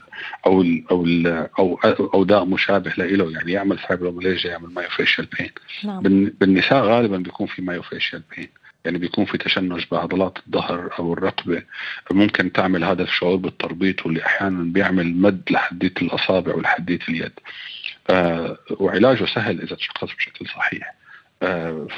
[0.47, 1.27] أو ال أو ال
[1.59, 1.75] أو
[2.15, 5.51] أو داء مشابه له يعني يعمل فايبروميليجيا يعمل myofascial pain
[5.85, 6.03] نعم.
[6.03, 8.49] بالن- بالنساء غالبا بيكون في myofascial pain
[8.85, 11.63] يعني بيكون في تشنج بعضلات الظهر أو الرقبة.
[12.11, 17.33] ممكن تعمل هذا الشعور بالتربيط واللي أحيانا بيعمل مد لحديه الأصابع ولحديه اليد.
[18.11, 20.95] آه وعلاجه سهل إذا تشخص بشكل صحيح.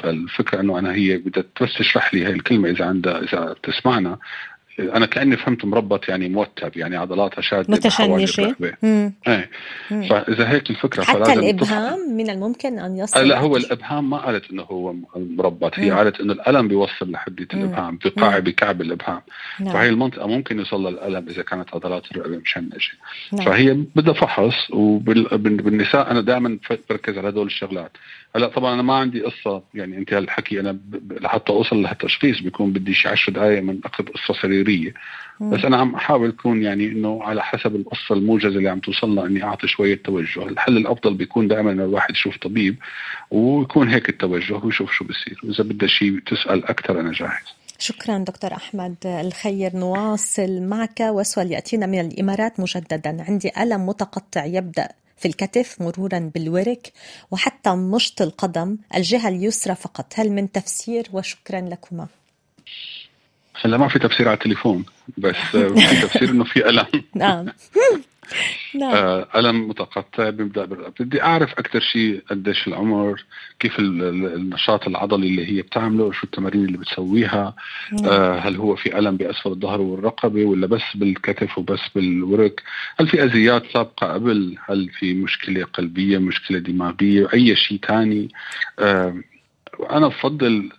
[0.01, 4.17] فالفكرة إنه أنا هي بدها بس تشرح لي هاي الكلمة إذا عندها إذا بتسمعنا.
[4.79, 8.55] أنا كأني فهمت مربط يعني متعب يعني عضلاتها شادة متشنجه.
[9.27, 9.49] إيه.
[9.89, 11.33] فإذا هيك الفكرة حتى.
[11.33, 15.97] الإبهام من الممكن أن يصل لا هو الإبهام ما قالت إنه هو مربط هي مم.
[15.97, 17.59] قالت إنه الألم بيوصل لحديه مم.
[17.59, 18.39] الإبهام بقاع.
[18.39, 19.21] بكعب الإبهام
[19.57, 19.89] فهي نعم.
[19.89, 22.91] المنطقة ممكن يوصل لها الالم إذا كانت عضلات الرقبة مشنجة
[23.33, 23.45] نعم.
[23.45, 26.59] فهي بدها فحص وبالنساء أنا دائما
[26.89, 27.91] بركز على هدول الشغلات
[28.35, 30.77] هلأ طبعا أنا ما عندي قصة يعني أنت هالحكي أنا
[31.11, 34.64] لحتى أوصل لهالتشخيص بيكون بدي شي 10 دقائق من أخذ قصة سريريه
[35.39, 35.49] مم.
[35.49, 39.43] بس أنا عم أحاول أكون يعني إنه على حسب القصة الموجزة اللي عم توصلنا إني
[39.43, 42.75] أعطي شوية توجه، الحل الأفضل بيكون دائما إنه الواحد يشوف طبيب
[43.31, 47.55] ويكون هيك التوجه ويشوف شو بصير، واذا بدها شيء تسأل أكثر أنا جاهز.
[47.79, 49.75] شكرا دكتور أحمد الخير.
[49.75, 53.25] نواصل معك وسؤال يأتينا من الإمارات مجددا.
[53.27, 54.87] عندي ألم متقطع يبدأ
[55.17, 56.91] في الكتف مرورا بالورك
[57.31, 60.13] وحتى مشط القدم الجهة اليسرى فقط.
[60.15, 62.07] هل من تفسير؟ وشكرا لكما.
[63.61, 64.85] هلا ما في تفسير على التليفون
[65.17, 66.85] بس آه، في تفسير إنه في ألم.
[67.15, 67.45] نعم.
[68.75, 68.95] نعم.
[68.95, 70.65] آه، ألم متقطع بيبدأ
[70.99, 73.23] بدي أعرف أكثر شيء قديش العمر،
[73.59, 77.55] كيف ال- ال- النشاط العضلي اللي هي بتعمله، شو التمارين اللي بتسويها،
[77.93, 78.05] نعم.
[78.11, 82.63] آه، هل هو في ألم بأسفل الظهر والرقبة ولا بس بالكتف وبس بالورك؟
[82.99, 88.29] هل في أذيات سابقة قبل؟ هل في مشكلة قلبية مشكلة دماغية أي شيء تاني؟
[88.79, 89.21] آه،
[89.91, 90.69] أنا بفضل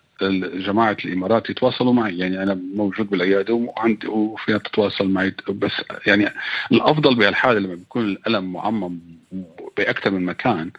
[0.66, 2.18] جماعة الإمارات يتواصلوا معي.
[2.18, 5.34] يعني أنا موجود بالعيادة وعندي وفيها تتواصل معي.
[5.48, 5.72] بس
[6.06, 6.28] يعني
[6.72, 8.98] الأفضل بهالحالة لما بيكون الألم معمم
[9.77, 10.70] باكثر من مكان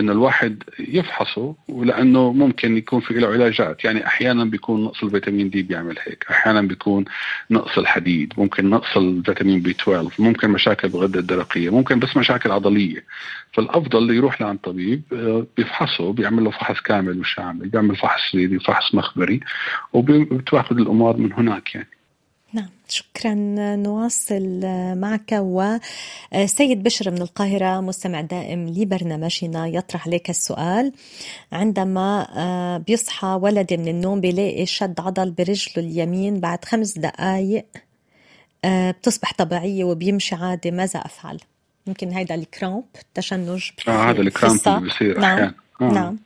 [0.00, 3.84] إنه الواحد يفحصه ولأنه ممكن يكون في له علاجات.
[3.84, 6.26] يعني أحيانا بيكون نقص الفيتامين دي بيعمل هيك.
[6.30, 7.04] أحيانا بيكون
[7.50, 13.04] نقص الحديد ممكن نقص الفيتامين بي 12 ممكن مشاكل بالغده الدرقية ممكن بس مشاكل عضلية.
[13.52, 15.02] فالأفضل يروح لعند طبيب
[15.56, 19.40] بيفحصه بيعمل له فحص كامل وشامل بيعمل فحص سريري فحص مخبري
[19.92, 21.95] وبتأخذ الأمور من هناك يعني.
[22.88, 23.34] شكرا
[23.76, 24.60] نواصل
[24.94, 30.92] معك وسيد بشر من القاهرة مستمع دائم لبرنامجنا يطرح عليك السؤال
[31.52, 37.66] عندما بيصحى ولدي من النوم بيلاقي شد عضل برجله اليمين بعد خمس دقايق
[38.66, 41.38] بتصبح طبيعية وبيمشي عادي ماذا أفعل؟
[41.86, 45.38] يمكن هيدا ال cramp تشنج آه هذا ال cramp اللي بصير نعم.
[45.38, 45.84] أحيانا آه.
[45.84, 46.18] نعم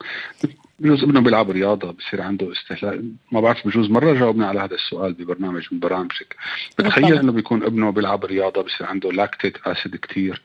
[0.81, 3.01] بجوز ابنه بيلعب رياضة بصير عنده استهلاك.
[3.33, 6.37] ما بعرف بجوز مرة جاوبنا على هذا السؤال ببرنامج من برامجك
[6.79, 10.43] بتخيل إنه بيكون ابنه بيلعب رياضة بصير عنده lactic acid كثير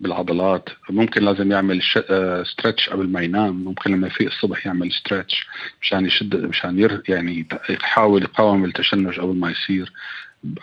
[0.00, 0.68] بالعضلات.
[0.90, 1.98] ممكن لازم يعمل ش...
[2.52, 3.64] stretch قبل ما ينام.
[3.64, 5.46] ممكن لما يفيق الصبح يعمل stretch
[5.82, 7.02] مشان يشد مشان ير...
[7.08, 9.92] يعني يحاول يقاوم التشنج قبل ما يصير.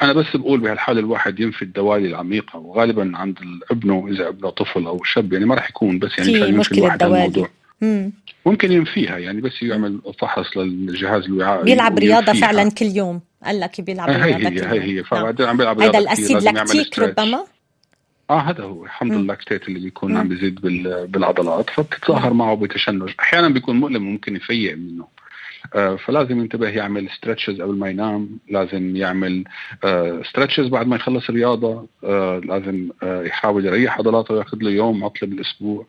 [0.01, 2.59] أنا بس بقول بهالحالة الواحد ينفي الدوالي العميقة.
[2.59, 3.39] وغالبا عند
[3.71, 7.47] ابنه إذا ابنه طفل أو شاب يعني ما راح يكون بس يعني في مشكلة دوالي.
[7.81, 8.11] مم.
[8.45, 13.21] ممكن ينفيها يعني بس يعمل فحص للجهاز الوعائي بيلعب رياضة فعلا كل يوم.
[13.45, 14.97] قال لك بيلعب هي رياضة هي كل هي يوم.
[14.97, 17.45] هي فبعدين عم بيلعب رياضة هذا ال acide lactique ربما؟
[18.29, 18.87] آه هذا هو.
[18.87, 20.17] حمض اللاكتيك اللي بيكون مم.
[20.17, 20.61] عم بيزيد
[21.11, 23.11] بالعضلات فبتتظاهر معه بتشنج.
[23.19, 25.07] أحيانا بيكون مؤلم ممكن يفيق منه.
[25.75, 28.29] آه فلازم ينتبه يعمل stretches قبل ما ينام.
[28.49, 29.43] لازم يعمل
[29.83, 35.29] آه stretches بعد ما يخلص رياضه آه لازم يحاول يريح عضلاته وياخذ له يوم عطلة
[35.29, 35.85] بالأسبوع.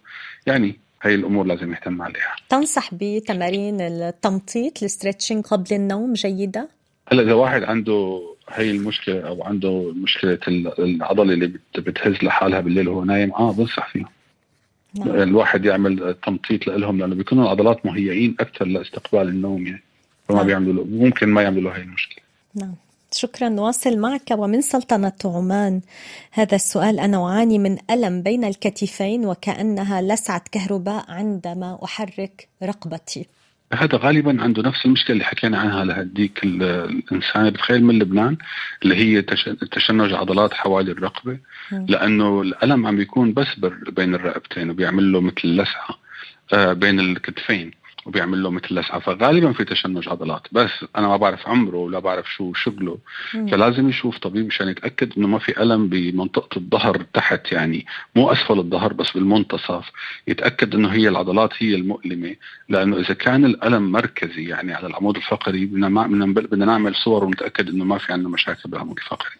[0.46, 2.36] يعني هي الأمور لازم يهتم عليها.
[2.48, 6.68] تنصح بتمارين التمطيط ال stretching قبل النوم جيدة؟
[7.12, 12.60] هلأ إذا واحد عنده هي المشكلة أو عنده مشكلة ال- العضلة اللي بت- بتهز لحالها
[12.60, 14.08] بالليل وهو نايم آه بنصح فيها.
[14.98, 15.10] نعم.
[15.10, 19.82] الواحد يعمل تمطيط لهم لأنه بيكونوا العضلات مهيئين أكثر لإستقبال النوم يعني.
[20.28, 20.46] فما نعم.
[20.46, 22.24] بيعملوا ممكن ما يعملوا له هي المشكلة.
[22.54, 22.74] نعم.
[23.16, 25.80] شكرا نواصل معك ومن سلطنة عمان.
[26.32, 33.26] هذا السؤال أنا أعاني من ألم بين الكتفين وكأنها لسعة كهرباء عندما أحرك رقبتي.
[33.72, 37.50] هذا غالبا عنده نفس المشكلة اللي حكينا عنها لهديك ال- الإنسان.
[37.50, 38.36] بتخيل من لبنان
[38.82, 41.38] اللي هي تش- تشنج عضلات حوالي الرقبة.
[41.72, 43.46] لأنه الألم عم بيكون بس
[43.88, 45.98] بين الرقبتين وبيعمل له مثل لسعة
[46.52, 47.70] آه، بين الكتفين.
[48.06, 50.46] وبيعمل له مثل لسعة فغالبا في تشنج عضلات.
[50.52, 52.98] بس أنا ما بعرف عمره ولا بعرف شو شغله.
[53.34, 53.46] مم.
[53.46, 57.86] فلازم يشوف طبيب مشان يتأكد إنه ما في ألم بمنطقة الظهر تحت يعني
[58.16, 59.90] مو أسفل الظهر بس بالمنتصف.
[60.28, 62.36] يتأكد إنه هي العضلات هي المؤلمة
[62.68, 67.24] لأنه إذا كان الألم مركزي يعني على العمود الفقري بدنا ما- بدنا بدنا نعمل صور
[67.24, 69.34] ونتأكد إنه ما في عندنا مشاكل بالعمود الفقري.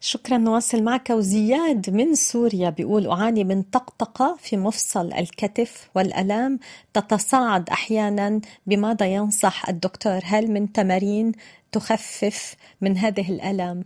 [0.00, 6.58] شكرا نواصل معك وزياد من سوريا بيقول أعاني من طقطقة في مفصل الكتف والألام
[6.94, 10.20] تتصاعد أحيانا بماذا ينصح الدكتور.
[10.24, 11.32] هل من تمارين
[11.72, 13.84] تخفف من هذه الألام؟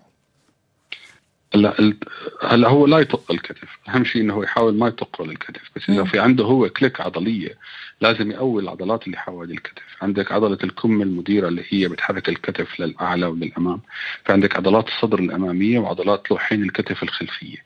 [1.54, 1.94] هلا
[2.42, 3.68] هلا هو لا يطق الكتف.
[3.88, 6.08] أهم شيء إنه هو يحاول ما يطق الكتف بس إذا مم.
[6.08, 7.58] في عنده هو كليك عضلية
[8.02, 9.82] لازم يقوي العضلات اللي حوالي الكتف.
[10.02, 13.80] عندك عضلة الكم المديرة اللي هي بتحرك الكتف للأعلى وللأمام.
[14.24, 17.56] فعندك عضلات الصدر الأمامية وعضلات لوحين الكتف الخلفية.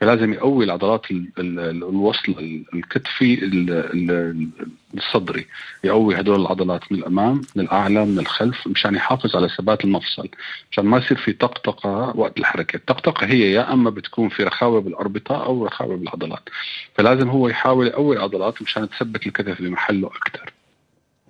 [0.00, 4.48] فلازم يقوي العضلات ال- ال- ال- الوصل ال- الكتفي ال- ال-
[4.96, 5.46] الصدري.
[5.84, 10.28] يقوي هدول العضلات من الأمام من الأعلى من الخلف مشان يحافظ على ثبات المفصل.
[10.72, 15.44] مشان ما يصير في طقطقة وقت الحركة، الطقطقة هي يا أما بتكون في رخاوة بالأربطة
[15.44, 16.48] أو رخاوة بالعضلات،
[16.94, 20.52] فلازم هو يحاول يقوي العضلات مشان تثبت الكتف بمحله أكثر.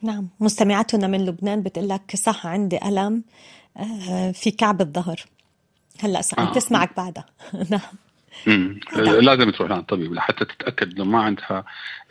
[0.03, 3.23] نعم مستمعتنا من لبنان بتقول لك صح عندي ألم
[3.77, 5.25] آه، في كعب الظهر
[6.01, 6.53] هلأ عم آه.
[6.53, 7.25] تسمعك بعدها
[7.71, 7.81] نعم.
[8.97, 11.65] لازم تروح لعند طبيب لحتى تتأكد إنه ما عندها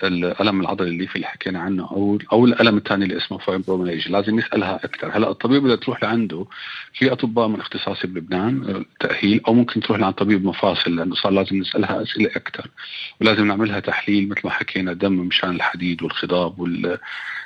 [0.03, 4.39] الألم العضلي اللي في اللي حكينا عنه أو أو الألم الثاني اللي اسمه فايبروميالجيا لازم
[4.39, 5.17] يسالها أكثر.
[5.17, 6.45] هلأ الطبيب اللي تروح لعنده
[6.93, 11.31] في أطباء من اختصاصي بلبنان آه، تأهيل أو ممكن تروح لعند طبيب مفاصل لأنه صار
[11.31, 12.69] لازم نسألها أسئلة أكثر.
[13.21, 16.97] ولازم نعملها تحليل مثل ما حكينا دم مشان الحديد والخضاب وال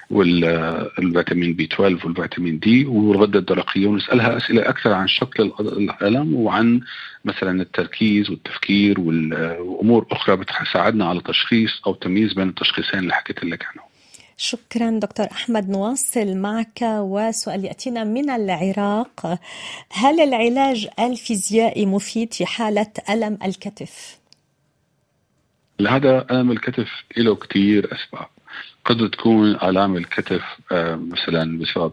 [0.10, 6.82] والفيتامين بي 12 والفيتامين دي والغدة الدرقية ونسألها أسئلة أكثر عن شكل الألم وعن
[7.26, 13.43] مثلا التركيز والتفكير وال- وامور أخرى بتساعدنا على تشخيص أو تمييز بين التشخيصين اللي حكيت
[13.43, 13.86] لك عنهم.
[14.38, 19.39] شكرا دكتور أحمد نواصل معك وسؤال يأتينا من العراق
[19.91, 24.20] هل العلاج الفيزيائي مفيد في حالة ألم الكتف؟
[25.89, 28.28] هذا ألم الكتف له كثير أسباب
[28.89, 31.91] قد تكون آلام الكتف آه، مثلا بسبب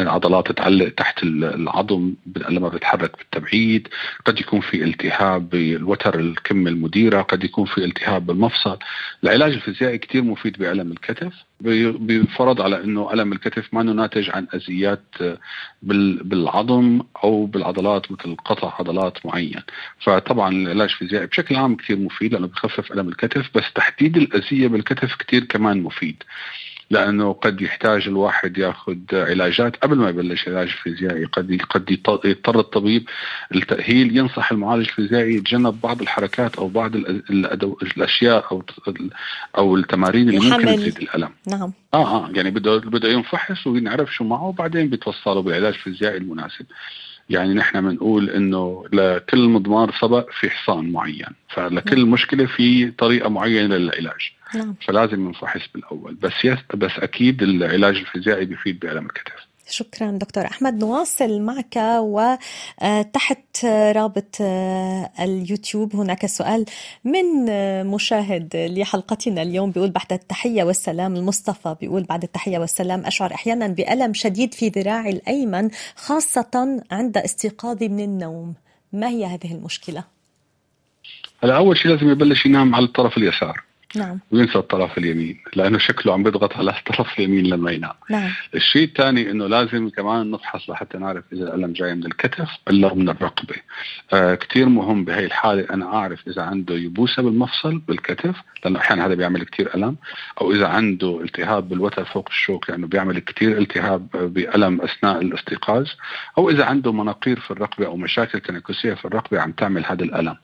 [0.00, 2.14] العضلات تعلق تحت ال- العظم
[2.50, 3.88] لما بتتحرك بالتبعيد
[4.24, 8.78] قد يكون في التهاب بالوتر الكم المديرة قد يكون في التهاب بالمفصل.
[9.24, 15.02] العلاج الفيزيائي كثير مفيد بألم الكتف بيفرض على إنه ألم الكتف ما ناتج عن أزيات
[15.20, 15.38] آه،
[15.82, 19.60] بال- بالعظم أو بالعضلات مثل قطع عضلات معين.
[20.00, 25.14] فطبعا العلاج الفيزيائي بشكل عام كثير مفيد لأنه بخفف ألم الكتف بس تحديد الاذيه بالكتف
[25.16, 26.22] كثير كمان مفيد
[26.90, 29.76] لأنه قد يحتاج الواحد ياخذ علاجات.
[29.76, 31.90] قبل ما يبلش علاج فيزيائي قد قد
[32.24, 33.08] يضطر الطبيب
[33.54, 38.62] التاهيل ينصح المعالج الفيزيائي يتجنب بعض الحركات أو بعض الأ- الأدو- الأشياء أو
[39.58, 40.76] أو التمارين اللي ممكن.
[40.76, 41.30] تزيد الألم.
[41.48, 41.72] نعم.
[41.94, 46.66] آه آه يعني بده بده ينفحص ونعرف شو معه وبعدين بيتوصلوا بالعلاج الفيزيائي المناسب.
[47.30, 53.76] يعني نحن بنقول إنه لكل مضمار سبق في حصان معين فلكل مشكلة في طريقة معينة
[53.76, 54.32] للعلاج.
[54.54, 54.74] نعم.
[54.86, 56.14] فلازم ننفحص بالأول.
[56.14, 59.52] بس يس بس أكيد العلاج الفيزيائي بيفيد بالم الكتف.
[59.70, 60.84] شكرا دكتور أحمد.
[60.84, 66.64] نواصل معك وتحت رابط آه، اليوتيوب هناك سؤال
[67.04, 73.34] من آه، مشاهد لحلقتنا اليوم بيقول بعد التحية والسلام المصطفى بيقول بعد التحية والسلام أشعر
[73.34, 78.54] أحيانا بألم شديد في ذراعي الأيمن خاصة عند استيقاظي من النوم.
[78.92, 80.04] ما هي هذه المشكلة؟
[81.42, 83.62] هلا أول شيء لازم يبلش ينام على الطرف اليسار.
[83.96, 88.84] نعم وينسى الطرف اليمين لأنه شكله عم بيضغط على الطرف اليمين لما ينام نعم الشيء
[88.84, 93.54] الثاني إنه لازم كمان نفحص لحتى نعرف إذا الالم جاي من الكتف ولا من الرقبه.
[94.12, 99.14] آه كثير مهم بهي الحالة أنا أعرف إذا عنده يبوسة بالمفصل بالكتف لأنه أحيانا هذا
[99.14, 99.96] بيعمل كثير ألم
[100.40, 105.88] أو إذا عنده التهاب بالوتر فوق الشوك لأنه بيعمل كثير التهاب بألم أثناء الاستيقاظ
[106.38, 110.36] أو إذا عنده مناقير في الرقبه أو مشاكل تنكسيه في الرقبه عم تعمل هذا الألم.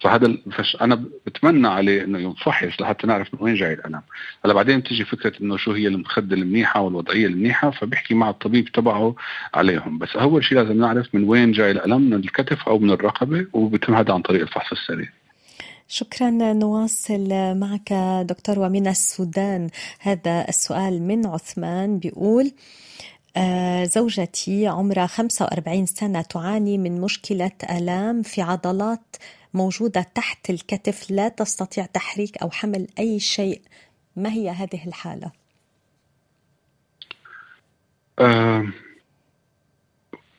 [0.00, 4.02] فهذا فش أنا بتمنى عليه إنه ينفحص لحتى لحتى نعرف من وين جاي الألم.
[4.44, 9.14] هلا بعدين بتيجي فكرة إنه شو هي المخدة المنيحة والوضعية المنيحة فبيحكي مع الطبيب تبعه
[9.54, 9.98] عليهم.
[9.98, 13.94] بس أول شيء لازم نعرف من وين جاي الألم من الكتف أو من الرقبة وبيتم
[13.94, 15.10] هذا عن طريق الفحص السريري
[15.88, 17.92] شكرا نواصل معك
[18.22, 19.68] دكتور ومن السودان.
[20.00, 22.52] هذا السؤال من عثمان بيقول
[23.36, 29.16] آه، زوجتي عمرها 45 سنة تعاني من مشكلة آلام في عضلات
[29.54, 33.60] موجودة تحت الكتف لا تستطيع تحريك أو حمل أي شيء
[34.16, 35.32] ما هي هذه الحالة؟
[38.18, 38.66] آه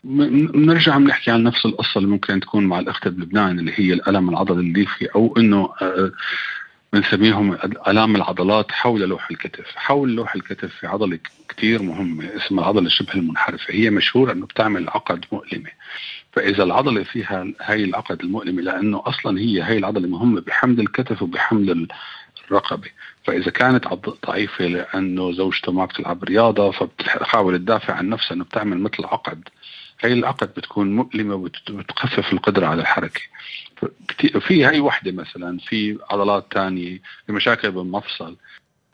[0.03, 4.59] بنرجع بنحكي عن نفس القصة اللي ممكن تكون مع الأخت بلبنان اللي هي الألم العضلي
[4.59, 6.11] الليفي أو إنه آه
[6.93, 7.53] بنسميهم
[7.87, 13.13] ألام العضلات حول لوح الكتف، حول لوح الكتف في عضلة كثير مهمة اسمها العضله شبه
[13.13, 15.69] المنحرفة، هي مشهورة إنه بتعمل عقد مؤلمة.
[16.35, 21.87] فإذا العضلة فيها هاي العقد المؤلمه لأنه أصلا هي هاي العضلة مهمة بحمل الكتف وبحمل
[22.45, 22.89] الرقبة،
[23.23, 23.87] فإذا كانت
[24.27, 29.49] ضعيفة لأنه زوجته ما بتلعب رياضة فبتحاول تدافع عن نفسها إنه بتعمل مثل عقد.
[30.01, 33.21] هي العقد بتكون مؤلمة وبتخفف القدرة على الحركة.
[34.39, 38.35] في هي وحدة مثلا في عضلات تانية في مشاكل بالمفصل.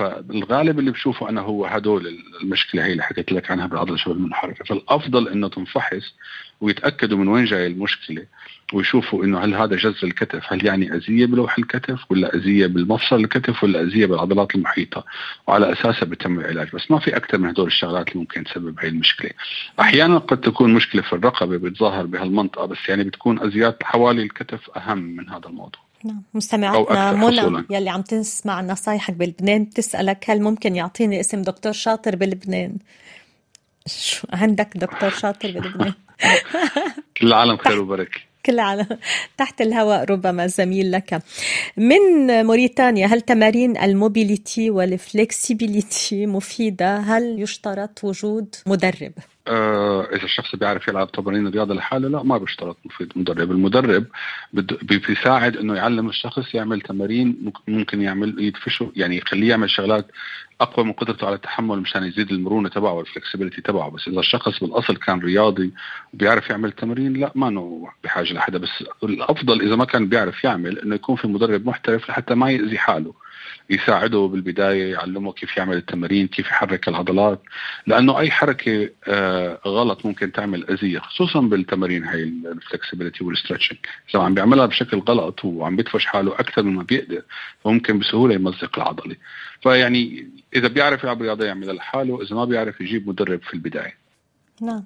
[0.01, 4.65] فالغالب اللي بشوفه أنا هو هدول المشكلة هي اللي حكيت لك عنها بالعضله شبه المنحرفه
[4.65, 6.13] فالأفضل إنه تنفحص
[6.61, 8.25] ويتأكدوا من وين جاي المشكلة
[8.73, 13.63] ويشوفوا إنه هل هذا جز الكتف هل يعني أذية بلوح الكتف ولا أذية بالمفصل الكتف
[13.63, 15.05] ولا أذية بالعضلات المحيطة؟
[15.47, 16.69] وعلى أساسها بيتم العلاج.
[16.73, 19.31] بس ما في أكثر من هدول الشغلات اللي ممكن تسبب هاي المشكلة.
[19.79, 24.97] أحيانا قد تكون مشكلة في الرقبة بتظاهر بهالمنطقة بس يعني بتكون ازيات حوالي الكتف أهم
[24.97, 25.90] من هذا الموضوع.
[26.03, 26.23] نعم.
[26.33, 32.77] مستمعتنا منى يلي عم تسمع نصايحك بلبنان بتسألك هل ممكن يعطيني اسم دكتور شاطر بلبنان؟
[33.87, 35.93] شو عندك دكتور شاطر بلبنان؟
[37.17, 38.19] كل العالم خير وبركة.
[38.45, 38.87] كل على
[39.37, 41.21] تحت الهواء ربما زميل لك.
[41.77, 41.99] من
[42.45, 49.13] موريتانيا هل تمارين ال mobility وال flexibility مفيدة؟ هل يشترط وجود مدرب؟
[49.47, 53.51] آه إذا الشخص بيعرف يلعب تمارين الرياضة لحاله لا ما بيشترط مفيد مدرب.
[53.51, 54.05] المدرب
[54.83, 60.05] بيساعد إنه يعلم الشخص يعمل تمارين ممكن يعمل يدفشه يعني يخليه يعمل شغلات
[60.61, 63.89] أقوى من قدرته على التحمل مشان يزيد المرونة تبعه وال flexibility تبعه.
[63.89, 65.73] بس إذا الشخص بالأصل كان رياضي
[66.13, 68.57] وبيعرف يعمل تمارين لا ما انه بحاجة لحدا.
[68.57, 72.77] بس الأفضل إذا ما كان بيعرف يعمل إنه يكون في مدرب محترف لحتى ما يأذي
[72.77, 73.13] حاله.
[73.69, 77.41] يساعده بالبداية يعلمه كيف يعمل التمارين كيف يحرك العضلات.
[77.87, 83.77] لأنه أي حركة آه غلط ممكن تعمل أذية خصوصا بالتمارين هاي ال flexibility وال stretching
[84.09, 87.21] إذا عم بيعملها بشكل غلط وعم بيدفش حاله أكثر مما بيقدر
[87.63, 89.15] فممكن بسهولة يمزق العضلة.
[89.63, 93.95] فيعني إذا بيعرف يلعب رياضة يعملها لحاله إذا ما بيعرف يجيب مدرب في البداية.
[94.61, 94.83] نعم.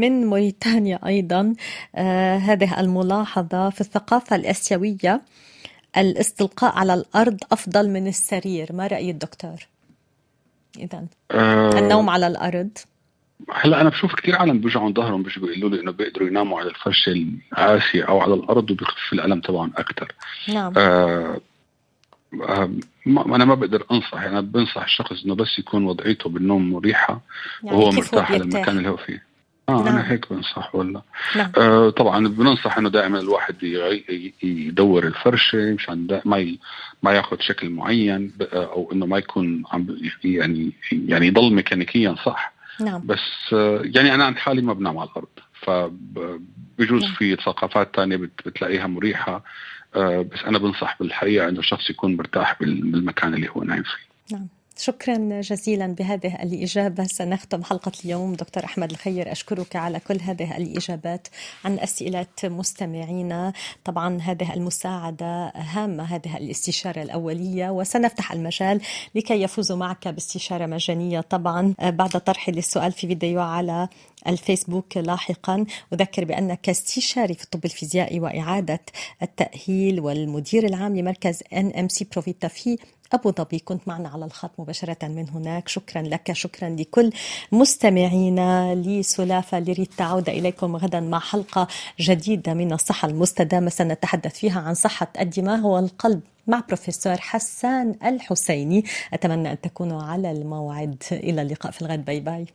[0.00, 1.54] من موريتانيا أيضا
[1.94, 5.22] آه، هذه الملاحظة في الثقافة الآسيوية.
[6.00, 8.72] الاستلقاء على الأرض أفضل من السرير.
[8.72, 9.66] ما رأي الدكتور؟
[10.78, 12.70] إذا أه النوم على الأرض.
[13.52, 17.12] هلا أنا بشوف كثير عالم بيوجعوا ظهرهم بيجوا بيقولوا لي إنه بيقدروا يناموا على الفرشه
[17.12, 20.12] القاسيه أو على الأرض وبيخف الألم تبعهم أكثر
[20.48, 20.72] نعم.
[20.76, 21.40] آه
[22.42, 22.70] آه
[23.06, 27.20] أنا ما بقدر أنصح يعني أنا بنصح الشخص إنه بس يكون وضعيته بالنوم مريحة
[27.62, 29.27] يعني وهو مرتاح للمكان اللي هو فيه.
[29.68, 29.86] آه نعم.
[29.86, 31.02] أنا هيك بنصح ولا
[31.36, 31.52] نعم.
[31.58, 33.54] آه طبعا بننصح إنه دائما الواحد
[34.42, 36.58] يدور الفرشة مشان ما ي...
[37.02, 43.06] ما ياخذ شكل معين أو إنه ما يكون عم يعني يعني يضل ميكانيكيا صح نعم.
[43.06, 45.28] بس آه يعني أنا عند حالي ما بنام على الأرض
[45.62, 47.12] فبجوز نعم.
[47.12, 49.44] في ثقافات ثانية بتلاقيها مريحة
[49.96, 54.48] آه بس أنا بنصح بالحقيقة إنه الشخص يكون مرتاح بالمكان اللي هو نايم فيه نعم
[54.78, 57.04] شكرا جزيلا بهذه الإجابة.
[57.04, 58.34] سنختم حلقة اليوم.
[58.34, 61.28] دكتور أحمد الخير أشكرك على كل هذه الإجابات.
[61.64, 63.52] عن أسئلة مستمعينا
[63.84, 67.70] طبعا هذه المساعدة هامة هذه الاستشارة الأولية.
[67.70, 68.80] وسنفتح المجال
[69.14, 73.88] لكي يفوزوا معك باستشارة مجانية طبعا بعد طرح للسؤال في فيديو على
[74.26, 75.64] الفيسبوك لاحقا.
[75.92, 78.80] أذكر بأنك استشاري في الطب الفيزيائي وإعادة
[79.22, 81.42] التأهيل والمدير العام لمركز
[81.88, 82.78] سي بروفيتا في
[83.12, 85.68] أبو ظبي كنت معنا على الخط مباشرة من هناك.
[85.68, 87.12] شكرا لك شكرا لكل
[87.52, 88.74] مستمعينا.
[88.74, 91.68] لسلافة لريد تعود إليكم غدا مع حلقة
[92.00, 98.84] جديدة من الصحة المستدامة سنتحدث فيها عن صحة الدماغ والقلب مع بروفيسور حسان الحسيني.
[99.14, 101.02] أتمنى أن تكونوا على الموعد.
[101.12, 102.04] إلى اللقاء في الغد.
[102.04, 102.46] bye bye.